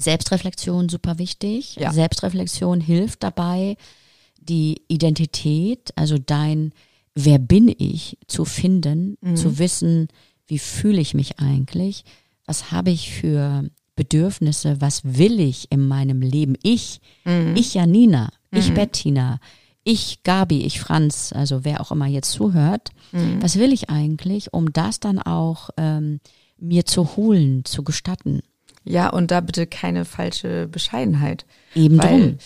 [0.00, 1.76] Selbstreflexion super wichtig.
[1.76, 1.92] Ja.
[1.92, 3.76] Selbstreflexion hilft dabei,
[4.40, 6.72] die Identität, also dein
[7.14, 9.36] Wer bin ich, zu finden, mhm.
[9.36, 10.08] zu wissen,
[10.46, 12.04] wie fühle ich mich eigentlich,
[12.46, 16.54] was habe ich für Bedürfnisse, was will ich in meinem Leben?
[16.62, 17.54] Ich, mhm.
[17.56, 18.74] ich Janina, ich mhm.
[18.74, 19.40] Bettina,
[19.84, 23.42] ich Gabi, ich Franz, also wer auch immer jetzt zuhört, mhm.
[23.42, 26.20] was will ich eigentlich, um das dann auch ähm,
[26.58, 28.40] mir zu holen, zu gestatten?
[28.84, 31.44] Ja, und da bitte keine falsche Bescheidenheit.
[31.74, 32.38] Eben weil drum.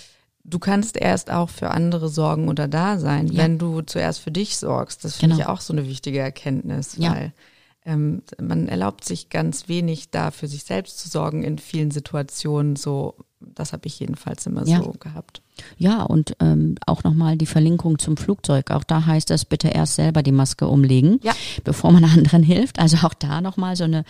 [0.47, 3.43] Du kannst erst auch für andere sorgen oder da sein, ja.
[3.43, 5.03] wenn du zuerst für dich sorgst.
[5.03, 5.47] Das finde genau.
[5.47, 7.15] ich auch so eine wichtige Erkenntnis, ja.
[7.15, 7.33] weil
[7.87, 12.77] ähm, man erlaubt sich ganz wenig da für sich selbst zu sorgen in vielen Situationen.
[12.77, 14.83] So, das habe ich jedenfalls immer ja.
[14.83, 15.41] so gehabt.
[15.77, 18.71] Ja, und ähm, auch nochmal die Verlinkung zum Flugzeug.
[18.71, 21.33] Auch da heißt es bitte erst selber die Maske umlegen, ja.
[21.63, 22.79] bevor man anderen hilft.
[22.79, 24.05] Also auch da nochmal so eine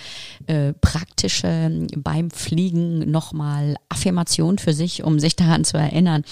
[0.46, 6.24] äh, praktische beim Fliegen nochmal Affirmation für sich, um sich daran zu erinnern,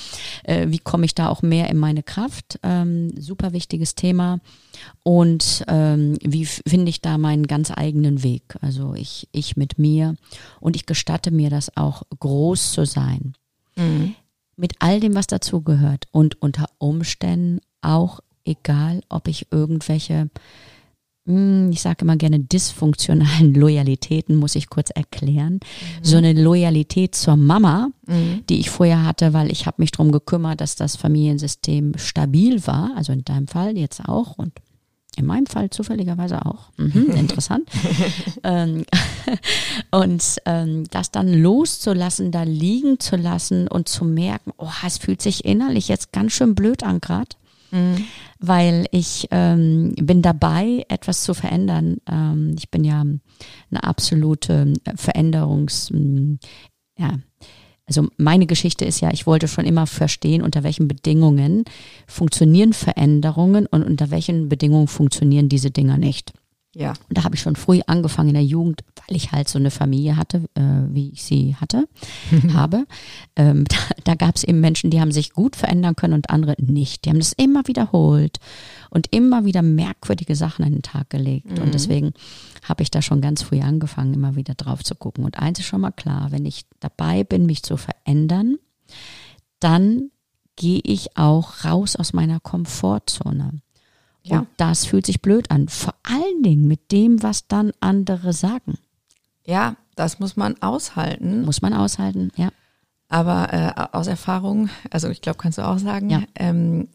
[0.45, 2.59] äh, wie komme ich da auch mehr in meine Kraft.
[2.63, 4.41] Ähm, super wichtiges Thema.
[5.03, 8.57] Und ähm, wie finde ich da meinen ganz eigenen Weg?
[8.61, 10.17] Also ich, ich mit mir
[10.61, 13.35] und ich gestatte mir das auch groß zu sein.
[13.77, 14.15] Mhm
[14.63, 20.31] mit all dem, was dazugehört und unter Umständen auch egal, ob ich irgendwelche,
[21.27, 25.55] hm, ich sage immer gerne dysfunktionalen Loyalitäten, muss ich kurz erklären.
[25.55, 25.59] Mhm.
[26.03, 28.45] So eine Loyalität zur Mama, mhm.
[28.49, 32.93] die ich vorher hatte, weil ich habe mich darum gekümmert, dass das Familiensystem stabil war,
[32.97, 34.53] also in deinem Fall jetzt auch und
[35.17, 36.71] in meinem Fall zufälligerweise auch.
[36.77, 37.69] Mhm, interessant.
[38.43, 38.85] ähm,
[39.91, 45.21] und ähm, das dann loszulassen, da liegen zu lassen und zu merken, oh, es fühlt
[45.21, 47.37] sich innerlich jetzt ganz schön blöd an gerade.
[47.71, 48.05] Mhm.
[48.39, 51.99] Weil ich ähm, bin dabei, etwas zu verändern.
[52.07, 55.91] Ähm, ich bin ja eine absolute Veränderungs,
[56.99, 57.19] ja,
[57.87, 61.65] also meine Geschichte ist ja, ich wollte schon immer verstehen, unter welchen Bedingungen
[62.07, 66.33] funktionieren Veränderungen und unter welchen Bedingungen funktionieren diese Dinger nicht.
[66.75, 66.95] Ja.
[67.09, 69.71] Und da habe ich schon früh angefangen in der Jugend, weil ich halt so eine
[69.71, 71.89] Familie hatte, äh, wie ich sie hatte,
[72.53, 72.87] habe.
[73.37, 76.55] Ähm, da da gab es eben Menschen, die haben sich gut verändern können und andere
[76.59, 77.05] nicht.
[77.05, 78.39] Die haben das immer wiederholt
[78.91, 81.51] und immer wieder merkwürdige Sachen an den Tag gelegt.
[81.51, 81.63] Mhm.
[81.63, 82.13] Und deswegen
[82.63, 85.25] habe ich da schon ganz früh angefangen, immer wieder drauf zu gucken.
[85.25, 88.59] Und eins ist schon mal klar, wenn ich dabei bin, mich zu verändern,
[89.61, 90.11] dann
[90.57, 93.63] gehe ich auch raus aus meiner Komfortzone.
[94.25, 94.41] Ja.
[94.41, 95.69] Und das fühlt sich blöd an.
[95.69, 98.79] Vor allen Dingen mit dem, was dann andere sagen.
[99.45, 101.45] Ja, das muss man aushalten.
[101.45, 102.49] Muss man aushalten, ja.
[103.09, 106.23] Aber äh, aus Erfahrung, also ich glaube, kannst du auch sagen, ja.
[106.35, 106.89] ähm,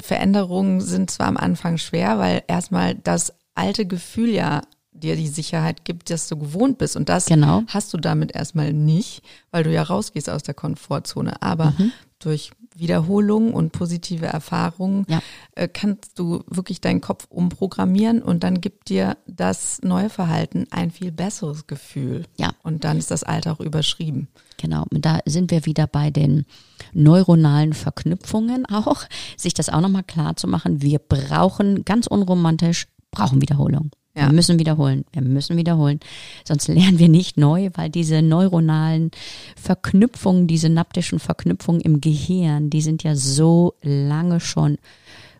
[0.00, 5.84] Veränderungen sind zwar am Anfang schwer, weil erstmal das alte Gefühl ja dir die Sicherheit
[5.84, 6.96] gibt, dass du gewohnt bist.
[6.96, 7.64] Und das genau.
[7.68, 11.42] hast du damit erstmal nicht, weil du ja rausgehst aus der Komfortzone.
[11.42, 11.92] Aber mhm.
[12.18, 15.20] durch Wiederholungen und positive Erfahrungen ja.
[15.54, 20.90] äh, kannst du wirklich deinen Kopf umprogrammieren und dann gibt dir das neue Verhalten ein
[20.90, 22.24] viel besseres Gefühl.
[22.38, 22.52] Ja.
[22.62, 24.28] Und dann ist das Alte auch überschrieben.
[24.58, 24.84] Genau.
[24.90, 26.46] Und da sind wir wieder bei den
[26.92, 29.04] neuronalen Verknüpfungen auch,
[29.36, 30.82] sich das auch nochmal klar zu machen.
[30.82, 33.90] Wir brauchen ganz unromantisch, brauchen Wiederholung.
[34.16, 34.26] Ja.
[34.26, 36.00] Wir müssen wiederholen, wir müssen wiederholen.
[36.44, 39.10] Sonst lernen wir nicht neu, weil diese neuronalen
[39.56, 44.78] Verknüpfungen, diese synaptischen Verknüpfungen im Gehirn, die sind ja so lange schon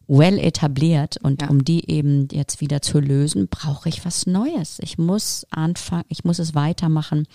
[0.08, 1.48] well etabliert und ja.
[1.48, 4.78] um die eben jetzt wieder zu lösen, brauche ich was Neues.
[4.80, 7.26] Ich muss anfangen, ich muss es weitermachen,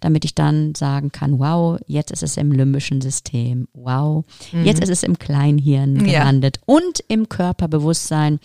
[0.00, 4.64] damit ich dann sagen kann, wow, jetzt ist es im limbischen System, wow, mhm.
[4.64, 6.74] jetzt ist es im Kleinhirn gelandet ja.
[6.74, 8.40] und im Körperbewusstsein,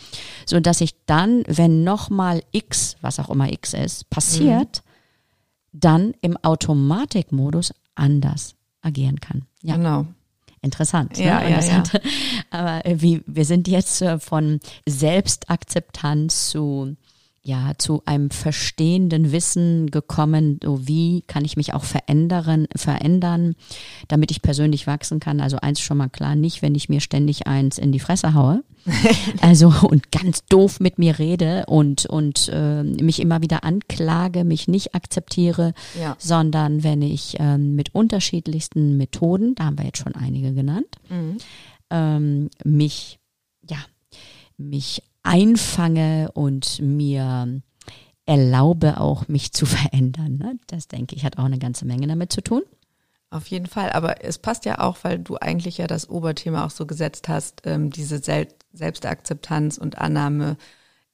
[0.45, 4.83] so dass ich dann, wenn nochmal X, was auch immer X ist, passiert,
[5.71, 5.79] mhm.
[5.79, 9.45] dann im Automatikmodus anders agieren kann.
[9.63, 9.75] Ja.
[9.75, 10.05] Genau.
[10.61, 11.17] Interessant.
[11.17, 11.25] Ne?
[11.25, 11.83] Ja, ja, ja.
[12.51, 16.95] Aber äh, wie, wir sind jetzt äh, von Selbstakzeptanz zu
[17.43, 23.55] ja zu einem verstehenden Wissen gekommen, so wie kann ich mich auch verändern, verändern,
[24.07, 25.41] damit ich persönlich wachsen kann.
[25.41, 28.63] Also eins schon mal klar, nicht, wenn ich mir ständig eins in die Fresse haue,
[29.41, 34.67] also und ganz doof mit mir rede und und äh, mich immer wieder anklage, mich
[34.67, 36.15] nicht akzeptiere, ja.
[36.19, 41.37] sondern wenn ich äh, mit unterschiedlichsten Methoden, da haben wir jetzt schon einige genannt, mhm.
[41.89, 43.19] ähm, mich
[43.69, 43.77] ja
[44.57, 47.61] mich einfange und mir
[48.25, 50.37] erlaube auch mich zu verändern.
[50.37, 50.59] Ne?
[50.67, 52.63] Das denke ich hat auch eine ganze Menge damit zu tun.
[53.31, 56.69] Auf jeden Fall, aber es passt ja auch, weil du eigentlich ja das Oberthema auch
[56.69, 60.57] so gesetzt hast, ähm, diese Sel Selbstakzeptanz und Annahme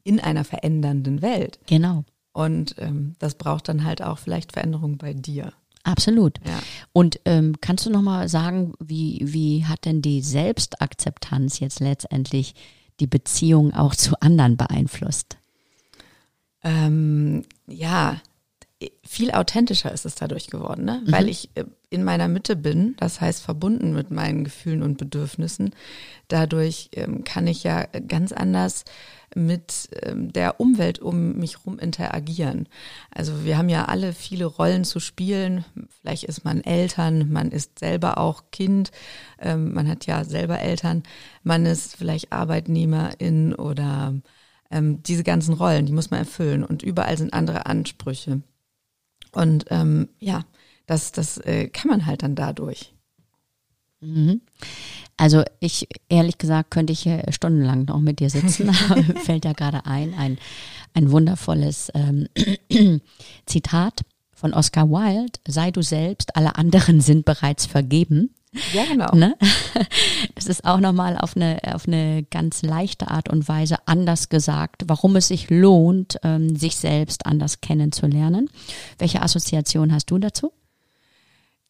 [0.04, 1.60] in einer verändernden Welt.
[1.68, 2.04] Genau.
[2.34, 5.54] Und ähm, das braucht dann halt auch vielleicht Veränderung bei dir.
[5.84, 6.40] Absolut.
[6.46, 6.60] Ja.
[6.92, 12.54] Und ähm, kannst du nochmal sagen, wie, wie hat denn die Selbstakzeptanz jetzt letztendlich
[13.00, 15.38] die Beziehung auch zu anderen beeinflusst?
[16.64, 18.22] Ähm, ja,
[19.04, 21.02] viel authentischer ist es dadurch geworden, ne?
[21.06, 21.12] Mhm.
[21.12, 25.74] weil ich äh, in meiner Mitte bin, das heißt verbunden mit meinen Gefühlen und Bedürfnissen.
[26.28, 28.84] Dadurch ähm, kann ich ja ganz anders
[29.36, 32.68] mit ähm, der Umwelt um mich herum interagieren.
[33.12, 35.64] Also wir haben ja alle viele Rollen zu spielen.
[35.90, 38.92] Vielleicht ist man Eltern, man ist selber auch Kind,
[39.40, 41.04] ähm, man hat ja selber Eltern,
[41.44, 44.14] man ist vielleicht Arbeitnehmerin oder
[44.72, 48.42] ähm, diese ganzen Rollen, die muss man erfüllen und überall sind andere Ansprüche.
[49.32, 50.46] Und ähm, ja,
[50.88, 52.94] das, das äh, kann man halt dann dadurch.
[54.00, 54.42] Mhm.
[55.18, 58.74] Also ich, ehrlich gesagt, könnte ich hier stundenlang noch mit dir sitzen.
[59.24, 60.38] Fällt ja gerade ein, ein,
[60.94, 62.28] ein wundervolles ähm,
[63.46, 64.02] Zitat
[64.34, 65.40] von Oscar Wilde.
[65.48, 68.36] Sei du selbst, alle anderen sind bereits vergeben.
[68.74, 69.14] Ja, genau.
[69.14, 69.36] Ne?
[70.36, 74.84] Das ist auch nochmal auf eine, auf eine ganz leichte Art und Weise anders gesagt,
[74.88, 78.50] warum es sich lohnt, ähm, sich selbst anders kennenzulernen.
[79.00, 80.54] Welche Assoziation hast du dazu?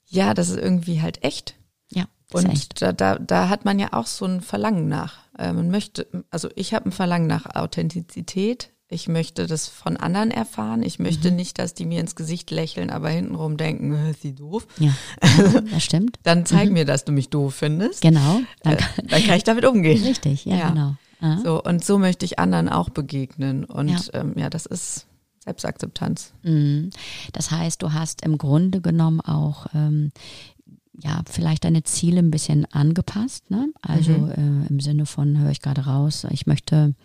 [0.09, 1.55] Ja, das ist irgendwie halt echt.
[1.89, 2.05] Ja.
[2.31, 2.81] Und echt.
[2.81, 5.19] Da, da, da hat man ja auch so ein Verlangen nach.
[5.37, 8.71] Äh, man möchte, also ich habe ein Verlangen nach Authentizität.
[8.89, 10.81] Ich möchte das von anderen erfahren.
[10.81, 11.35] Ich möchte mhm.
[11.35, 14.65] nicht, dass die mir ins Gesicht lächeln, aber hintenrum denken, ist sie doof.
[14.79, 14.93] Ja,
[15.71, 16.19] das stimmt.
[16.23, 16.73] Dann zeig mhm.
[16.73, 18.01] mir, dass du mich doof findest.
[18.01, 18.39] Genau.
[18.63, 20.01] Dann, äh, dann kann ich damit umgehen.
[20.05, 20.69] Richtig, ja, ja.
[20.69, 20.95] genau.
[21.19, 21.41] Aha.
[21.43, 23.65] So, und so möchte ich anderen auch begegnen.
[23.65, 25.07] Und ja, ähm, ja das ist
[25.47, 26.33] Selbstakzeptanz.
[26.43, 26.89] Mhm.
[27.31, 30.11] Das heißt, du hast im Grunde genommen auch ähm,
[30.99, 33.71] ja, vielleicht deine Ziele ein bisschen angepasst, ne?
[33.81, 34.31] Also mhm.
[34.31, 36.95] äh, im Sinne von, höre ich gerade raus, ich möchte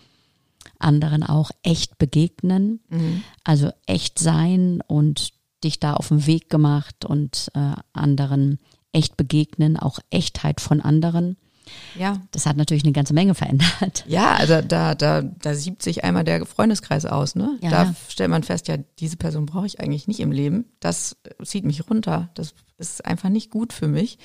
[0.79, 3.23] anderen auch echt begegnen, mhm.
[3.45, 8.59] also echt sein und dich da auf den Weg gemacht und äh, anderen
[8.93, 11.37] echt begegnen, auch Echtheit von anderen.
[11.99, 12.21] Ja.
[12.31, 14.05] Das hat natürlich eine ganze Menge verändert.
[14.07, 17.59] Ja, also da, da, da siebt sich einmal der Freundeskreis aus, ne?
[17.61, 17.95] Ja, da ja.
[18.09, 20.67] stellt man fest, ja, diese Person brauche ich eigentlich nicht im Leben.
[20.81, 22.31] Das zieht mich runter.
[22.35, 24.19] Das ist einfach nicht gut für mich.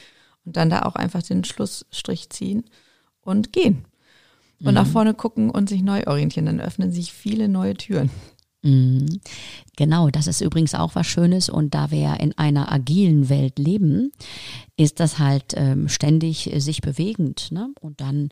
[0.45, 2.63] Und dann da auch einfach den Schlussstrich ziehen
[3.21, 3.85] und gehen.
[4.59, 4.73] Und mhm.
[4.73, 6.45] nach vorne gucken und sich neu orientieren.
[6.47, 8.09] Dann öffnen sich viele neue Türen.
[8.63, 9.19] Mhm.
[9.75, 13.59] Genau, das ist übrigens auch was Schönes und da wir ja in einer agilen Welt
[13.59, 14.11] leben,
[14.75, 17.51] ist das halt ähm, ständig äh, sich bewegend.
[17.51, 17.69] Ne?
[17.79, 18.29] Und dann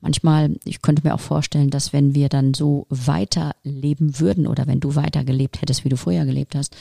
[0.00, 4.80] manchmal, ich könnte mir auch vorstellen, dass wenn wir dann so weiterleben würden oder wenn
[4.80, 6.76] du weitergelebt hättest, wie du früher gelebt hast,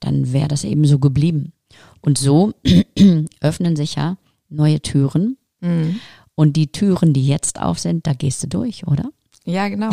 [0.00, 1.52] dann wäre das eben so geblieben.
[2.00, 2.52] Und so
[3.40, 4.16] öffnen sich ja
[4.48, 5.36] neue Türen.
[5.60, 6.00] Mhm.
[6.34, 9.10] Und die Türen, die jetzt auf sind, da gehst du durch, oder?
[9.44, 9.90] Ja, genau.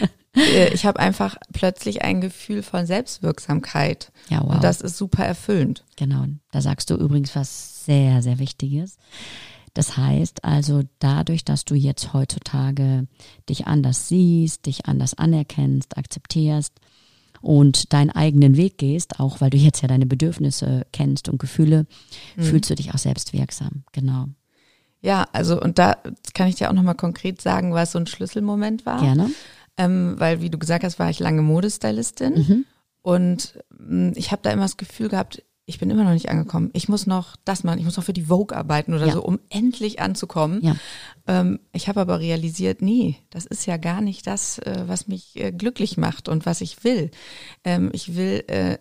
[0.36, 4.12] Äh, ich habe einfach plötzlich ein Gefühl von Selbstwirksamkeit.
[4.28, 4.54] Ja, wow.
[4.54, 5.84] Und das ist super erfüllend.
[5.96, 6.26] Genau.
[6.50, 8.96] Da sagst du übrigens was sehr, sehr Wichtiges.
[9.74, 13.06] Das heißt also, dadurch, dass du jetzt heutzutage
[13.48, 16.74] dich anders siehst, dich anders anerkennst, akzeptierst
[17.40, 21.86] und deinen eigenen Weg gehst, auch weil du jetzt ja deine Bedürfnisse kennst und Gefühle,
[22.36, 22.42] mhm.
[22.42, 23.84] fühlst du dich auch selbstwirksam.
[23.92, 24.26] Genau.
[25.00, 25.96] Ja, also und da
[26.34, 29.00] kann ich dir auch nochmal konkret sagen, was so ein Schlüsselmoment war.
[29.00, 29.30] Gerne
[29.76, 32.64] ähm, weil wie du gesagt hast, war ich lange Modestylistin mhm.
[33.02, 36.28] und mh, mm, ich habe da immer das Gefühl gehabt, ich bin immer noch nicht
[36.28, 36.70] angekommen.
[36.72, 39.12] Ich muss noch das machen, ich muss noch für die Vogue arbeiten oder ja.
[39.12, 40.60] so, um endlich anzukommen.
[40.62, 40.76] Ja.
[41.28, 45.36] Ähm, ich habe aber realisiert, nee, das ist ja gar nicht das, äh, was mich
[45.36, 47.12] äh, glücklich macht und was ich will.
[47.62, 48.78] Ähm, ich will äh,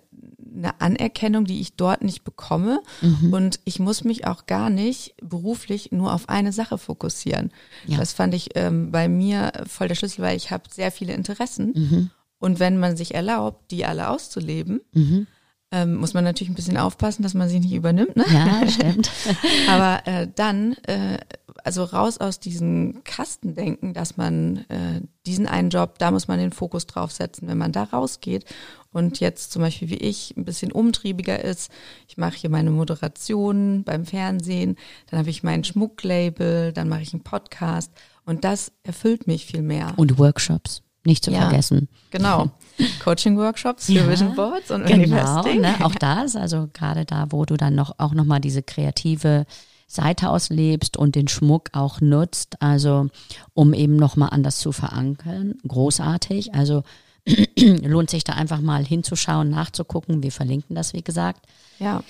[0.56, 2.82] eine Anerkennung, die ich dort nicht bekomme.
[3.02, 3.34] Mhm.
[3.34, 7.52] Und ich muss mich auch gar nicht beruflich nur auf eine Sache fokussieren.
[7.88, 7.98] Ja.
[7.98, 11.74] Das fand ich ähm, bei mir voll der Schlüssel, weil ich habe sehr viele Interessen.
[11.76, 12.10] Mhm.
[12.40, 15.28] Und wenn man sich erlaubt, die alle auszuleben, mhm.
[15.72, 18.16] ähm, muss man natürlich ein bisschen aufpassen, dass man sich nicht übernimmt.
[18.16, 18.26] Ne?
[18.34, 19.12] Ja, stimmt.
[19.70, 21.20] Aber äh, dann äh,
[21.64, 26.52] also raus aus diesem Kastendenken, dass man äh, diesen einen Job, da muss man den
[26.52, 27.48] Fokus drauf setzen.
[27.48, 28.46] Wenn man da rausgeht
[28.92, 31.72] und jetzt zum Beispiel wie ich ein bisschen umtriebiger ist,
[32.08, 34.76] ich mache hier meine Moderation beim Fernsehen,
[35.10, 37.92] dann habe ich mein Schmucklabel, dann mache ich einen Podcast
[38.26, 39.94] und das erfüllt mich viel mehr.
[39.98, 40.84] Und Workshops.
[41.04, 41.88] Nicht zu ja, vergessen.
[42.12, 42.52] Genau.
[43.04, 45.62] Coaching-Workshops für ja, Vision Boards und genau, Manifesting.
[45.62, 49.46] Ne, auch das, also gerade da, wo du dann noch auch nochmal diese kreative
[49.94, 53.08] Seite auslebst und den Schmuck auch nutzt, also
[53.54, 55.56] um eben nochmal anders zu verankern.
[55.68, 56.54] Großartig.
[56.54, 56.84] Also
[57.60, 60.24] lohnt sich da einfach mal hinzuschauen, nachzugucken.
[60.24, 61.46] Wir verlinken das, wie gesagt.
[61.80, 62.04] Ja.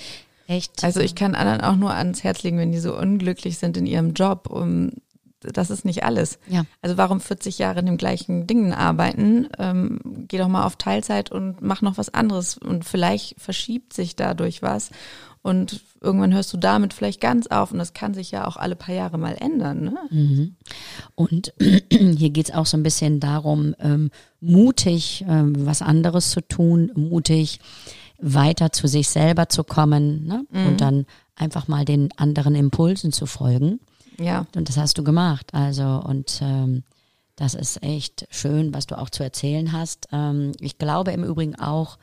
[0.47, 0.83] Echt.
[0.83, 3.85] Also ich kann anderen auch nur ans Herz legen, wenn die so unglücklich sind in
[3.85, 4.91] ihrem Job, um
[5.41, 6.39] das ist nicht alles.
[6.47, 6.65] Ja.
[6.81, 9.47] Also warum 40 Jahre in dem gleichen Dingen arbeiten?
[9.57, 12.57] Ähm, geh doch mal auf Teilzeit und mach noch was anderes.
[12.57, 14.91] Und vielleicht verschiebt sich dadurch was.
[15.43, 18.75] Und irgendwann hörst du damit vielleicht ganz auf und das kann sich ja auch alle
[18.75, 19.83] paar Jahre mal ändern.
[19.85, 19.97] Ne?
[20.11, 20.55] Mhm.
[21.15, 21.53] Und
[21.91, 26.91] hier geht es auch so ein bisschen darum, ähm, mutig ähm, was anderes zu tun,
[26.95, 27.59] mutig
[28.19, 30.45] weiter zu sich selber zu kommen ne?
[30.51, 30.67] Mhm.
[30.67, 33.79] und dann einfach mal den anderen Impulsen zu folgen.
[34.21, 34.45] Ja.
[34.55, 35.53] Und das hast du gemacht.
[35.53, 36.83] Also und ähm,
[37.35, 40.07] das ist echt schön, was du auch zu erzählen hast.
[40.11, 41.97] Ähm, ich glaube im Übrigen auch,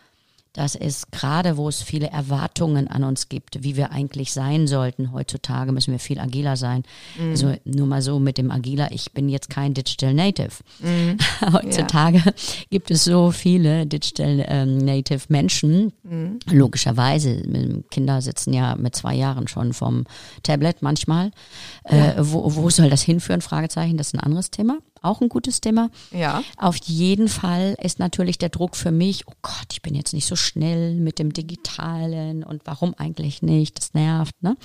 [0.53, 5.12] das ist gerade, wo es viele Erwartungen an uns gibt, wie wir eigentlich sein sollten.
[5.12, 6.82] Heutzutage müssen wir viel agiler sein.
[7.18, 7.30] Mhm.
[7.30, 10.51] Also nur mal so mit dem agiler, ich bin jetzt kein Digital Native.
[10.80, 11.18] Mhm.
[11.53, 12.32] Heutzutage ja.
[12.70, 15.92] gibt es so viele Digital ähm, Native Menschen.
[16.03, 16.38] Mhm.
[16.51, 17.42] Logischerweise,
[17.90, 20.05] Kinder sitzen ja mit zwei Jahren schon vom
[20.42, 21.30] Tablet manchmal.
[21.88, 22.12] Ja.
[22.12, 23.42] Äh, wo, wo soll das hinführen?
[23.42, 25.90] Fragezeichen, das ist ein anderes Thema auch ein gutes Thema.
[26.11, 26.42] Ja.
[26.57, 30.26] Auf jeden Fall ist natürlich der Druck für mich, oh Gott, ich bin jetzt nicht
[30.26, 33.78] so schnell mit dem Digitalen und warum eigentlich nicht?
[33.78, 34.34] Das nervt.
[34.42, 34.57] Ne?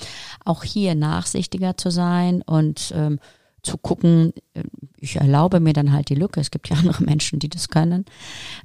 [0.45, 3.19] Auch hier nachsichtiger zu sein und ähm,
[3.63, 4.63] zu gucken, äh,
[4.97, 6.39] ich erlaube mir dann halt die Lücke.
[6.39, 8.05] Es gibt ja andere Menschen, die das können.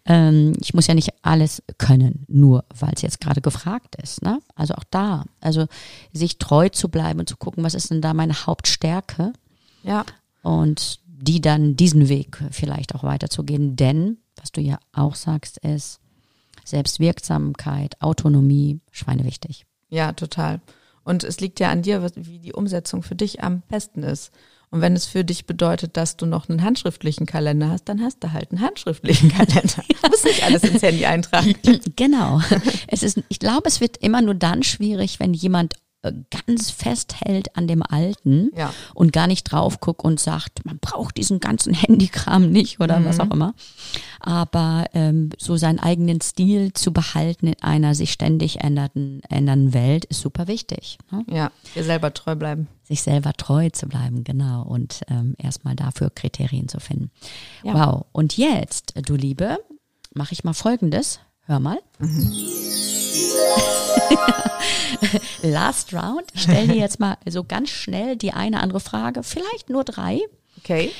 [0.04, 4.22] Ähm, ich muss ja nicht alles können, nur weil es jetzt gerade gefragt ist.
[4.22, 4.40] Ne?
[4.54, 5.66] Also auch da, also
[6.12, 9.32] sich treu zu bleiben und zu gucken, was ist denn da meine Hauptstärke?
[9.82, 10.04] Ja.
[10.42, 13.76] Und die dann diesen Weg vielleicht auch weiterzugehen.
[13.76, 16.00] Denn, was du ja auch sagst, ist
[16.64, 19.64] Selbstwirksamkeit, Autonomie, schweinewichtig.
[19.88, 20.60] Ja, total.
[21.04, 24.30] Und es liegt ja an dir, wie die Umsetzung für dich am besten ist.
[24.70, 28.22] Und wenn es für dich bedeutet, dass du noch einen handschriftlichen Kalender hast, dann hast
[28.22, 29.82] du halt einen handschriftlichen Kalender.
[29.88, 31.54] Du musst nicht alles ins Handy eintragen.
[31.96, 32.40] Genau.
[32.86, 35.74] Es ist, ich glaube, es wird immer nur dann schwierig, wenn jemand
[36.46, 38.72] ganz festhält an dem Alten ja.
[38.94, 43.04] und gar nicht drauf guckt und sagt, man braucht diesen ganzen Handykram nicht oder mhm.
[43.04, 43.54] was auch immer.
[44.20, 50.04] Aber ähm, so seinen eigenen Stil zu behalten in einer sich ständig ändernden, ändernden Welt
[50.06, 50.98] ist super wichtig.
[51.10, 51.24] Ne?
[51.30, 52.68] Ja, dir selber treu bleiben.
[52.82, 54.62] Sich selber treu zu bleiben, genau.
[54.62, 57.10] Und ähm, erstmal dafür Kriterien zu finden.
[57.62, 57.74] Ja.
[57.74, 58.06] Wow.
[58.12, 59.58] Und jetzt, du Liebe,
[60.14, 61.20] mache ich mal Folgendes.
[61.46, 61.78] Hör mal.
[61.98, 62.57] Mhm.
[65.42, 66.24] Last Round.
[66.34, 70.20] Ich stelle dir jetzt mal so ganz schnell die eine andere Frage, vielleicht nur drei.
[70.58, 70.92] Okay.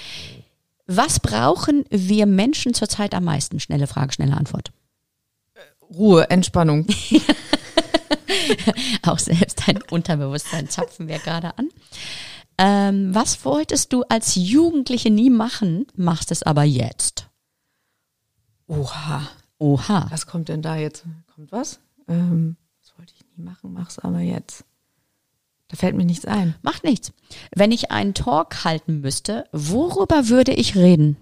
[0.86, 3.60] Was brauchen wir Menschen zurzeit am meisten?
[3.60, 4.72] Schnelle Frage, schnelle Antwort.
[5.90, 6.86] Ruhe, Entspannung.
[9.06, 11.70] Auch selbst dein Unterbewusstsein zapfen wir gerade an.
[12.58, 17.28] Ähm, was wolltest du als Jugendliche nie machen, machst es aber jetzt?
[18.66, 19.28] Oha.
[19.58, 20.06] Oha.
[20.10, 21.04] Was kommt denn da jetzt?
[21.34, 21.80] Kommt was?
[22.08, 22.56] Ähm,
[23.38, 24.64] nie machen, mach's aber jetzt.
[25.68, 26.54] Da fällt mir nichts ein.
[26.62, 27.12] Macht nichts.
[27.54, 31.16] Wenn ich einen Talk halten müsste, worüber würde ich reden?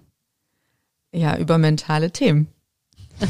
[1.12, 2.49] Ja, über mentale Themen.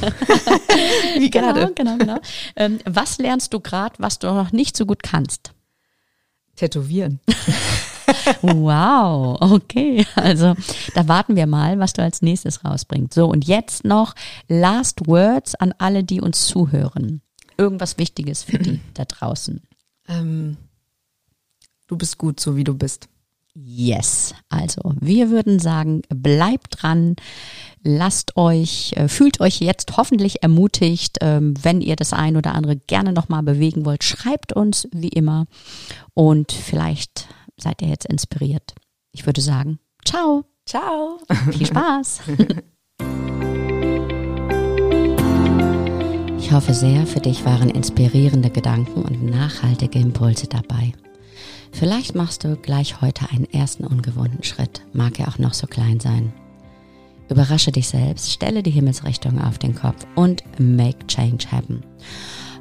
[1.19, 1.73] Wie gerade.
[1.75, 2.21] Genau, genau, genau.
[2.57, 5.53] Ähm, was lernst du gerade, was du noch nicht so gut kannst?
[6.57, 7.21] Tätowieren.
[8.43, 10.07] wow, okay.
[10.17, 10.55] Also
[10.95, 13.15] da warten wir mal, was du als nächstes rausbringst.
[13.15, 14.15] So, und jetzt noch
[14.49, 17.23] Last Words an alle, die uns zuhören
[17.57, 19.63] irgendwas Wichtiges für die da draußen?
[20.09, 20.57] Ähm,
[21.87, 23.09] du bist gut, so wie du bist.
[23.55, 24.35] Yes.
[24.51, 27.17] Also, wir würden sagen, bleibt dran,
[27.83, 31.17] lasst euch, äh, fühlt euch jetzt hoffentlich ermutigt.
[31.23, 35.47] Ähm, wenn ihr das ein oder andere gerne nochmal bewegen wollt, schreibt uns wie immer
[36.13, 38.75] und vielleicht seid ihr jetzt inspiriert.
[39.13, 40.45] Ich würde sagen, ciao.
[40.67, 41.21] Ciao.
[41.53, 42.21] Viel Spaß.
[46.47, 50.93] Ich hoffe sehr, für dich waren inspirierende Gedanken und nachhaltige Impulse dabei.
[51.73, 55.99] Vielleicht machst du gleich heute einen ersten ungewohnten Schritt, mag er auch noch so klein
[55.99, 56.33] sein.
[57.29, 61.83] Überrasche dich selbst, stelle die Himmelsrichtung auf den Kopf und make change happen.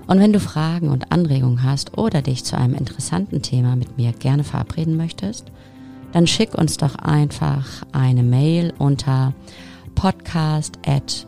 [0.07, 4.13] Und wenn du Fragen und Anregungen hast oder dich zu einem interessanten Thema mit mir
[4.13, 5.51] gerne verabreden möchtest,
[6.11, 9.35] dann schick uns doch einfach eine Mail unter
[9.93, 11.27] podcast at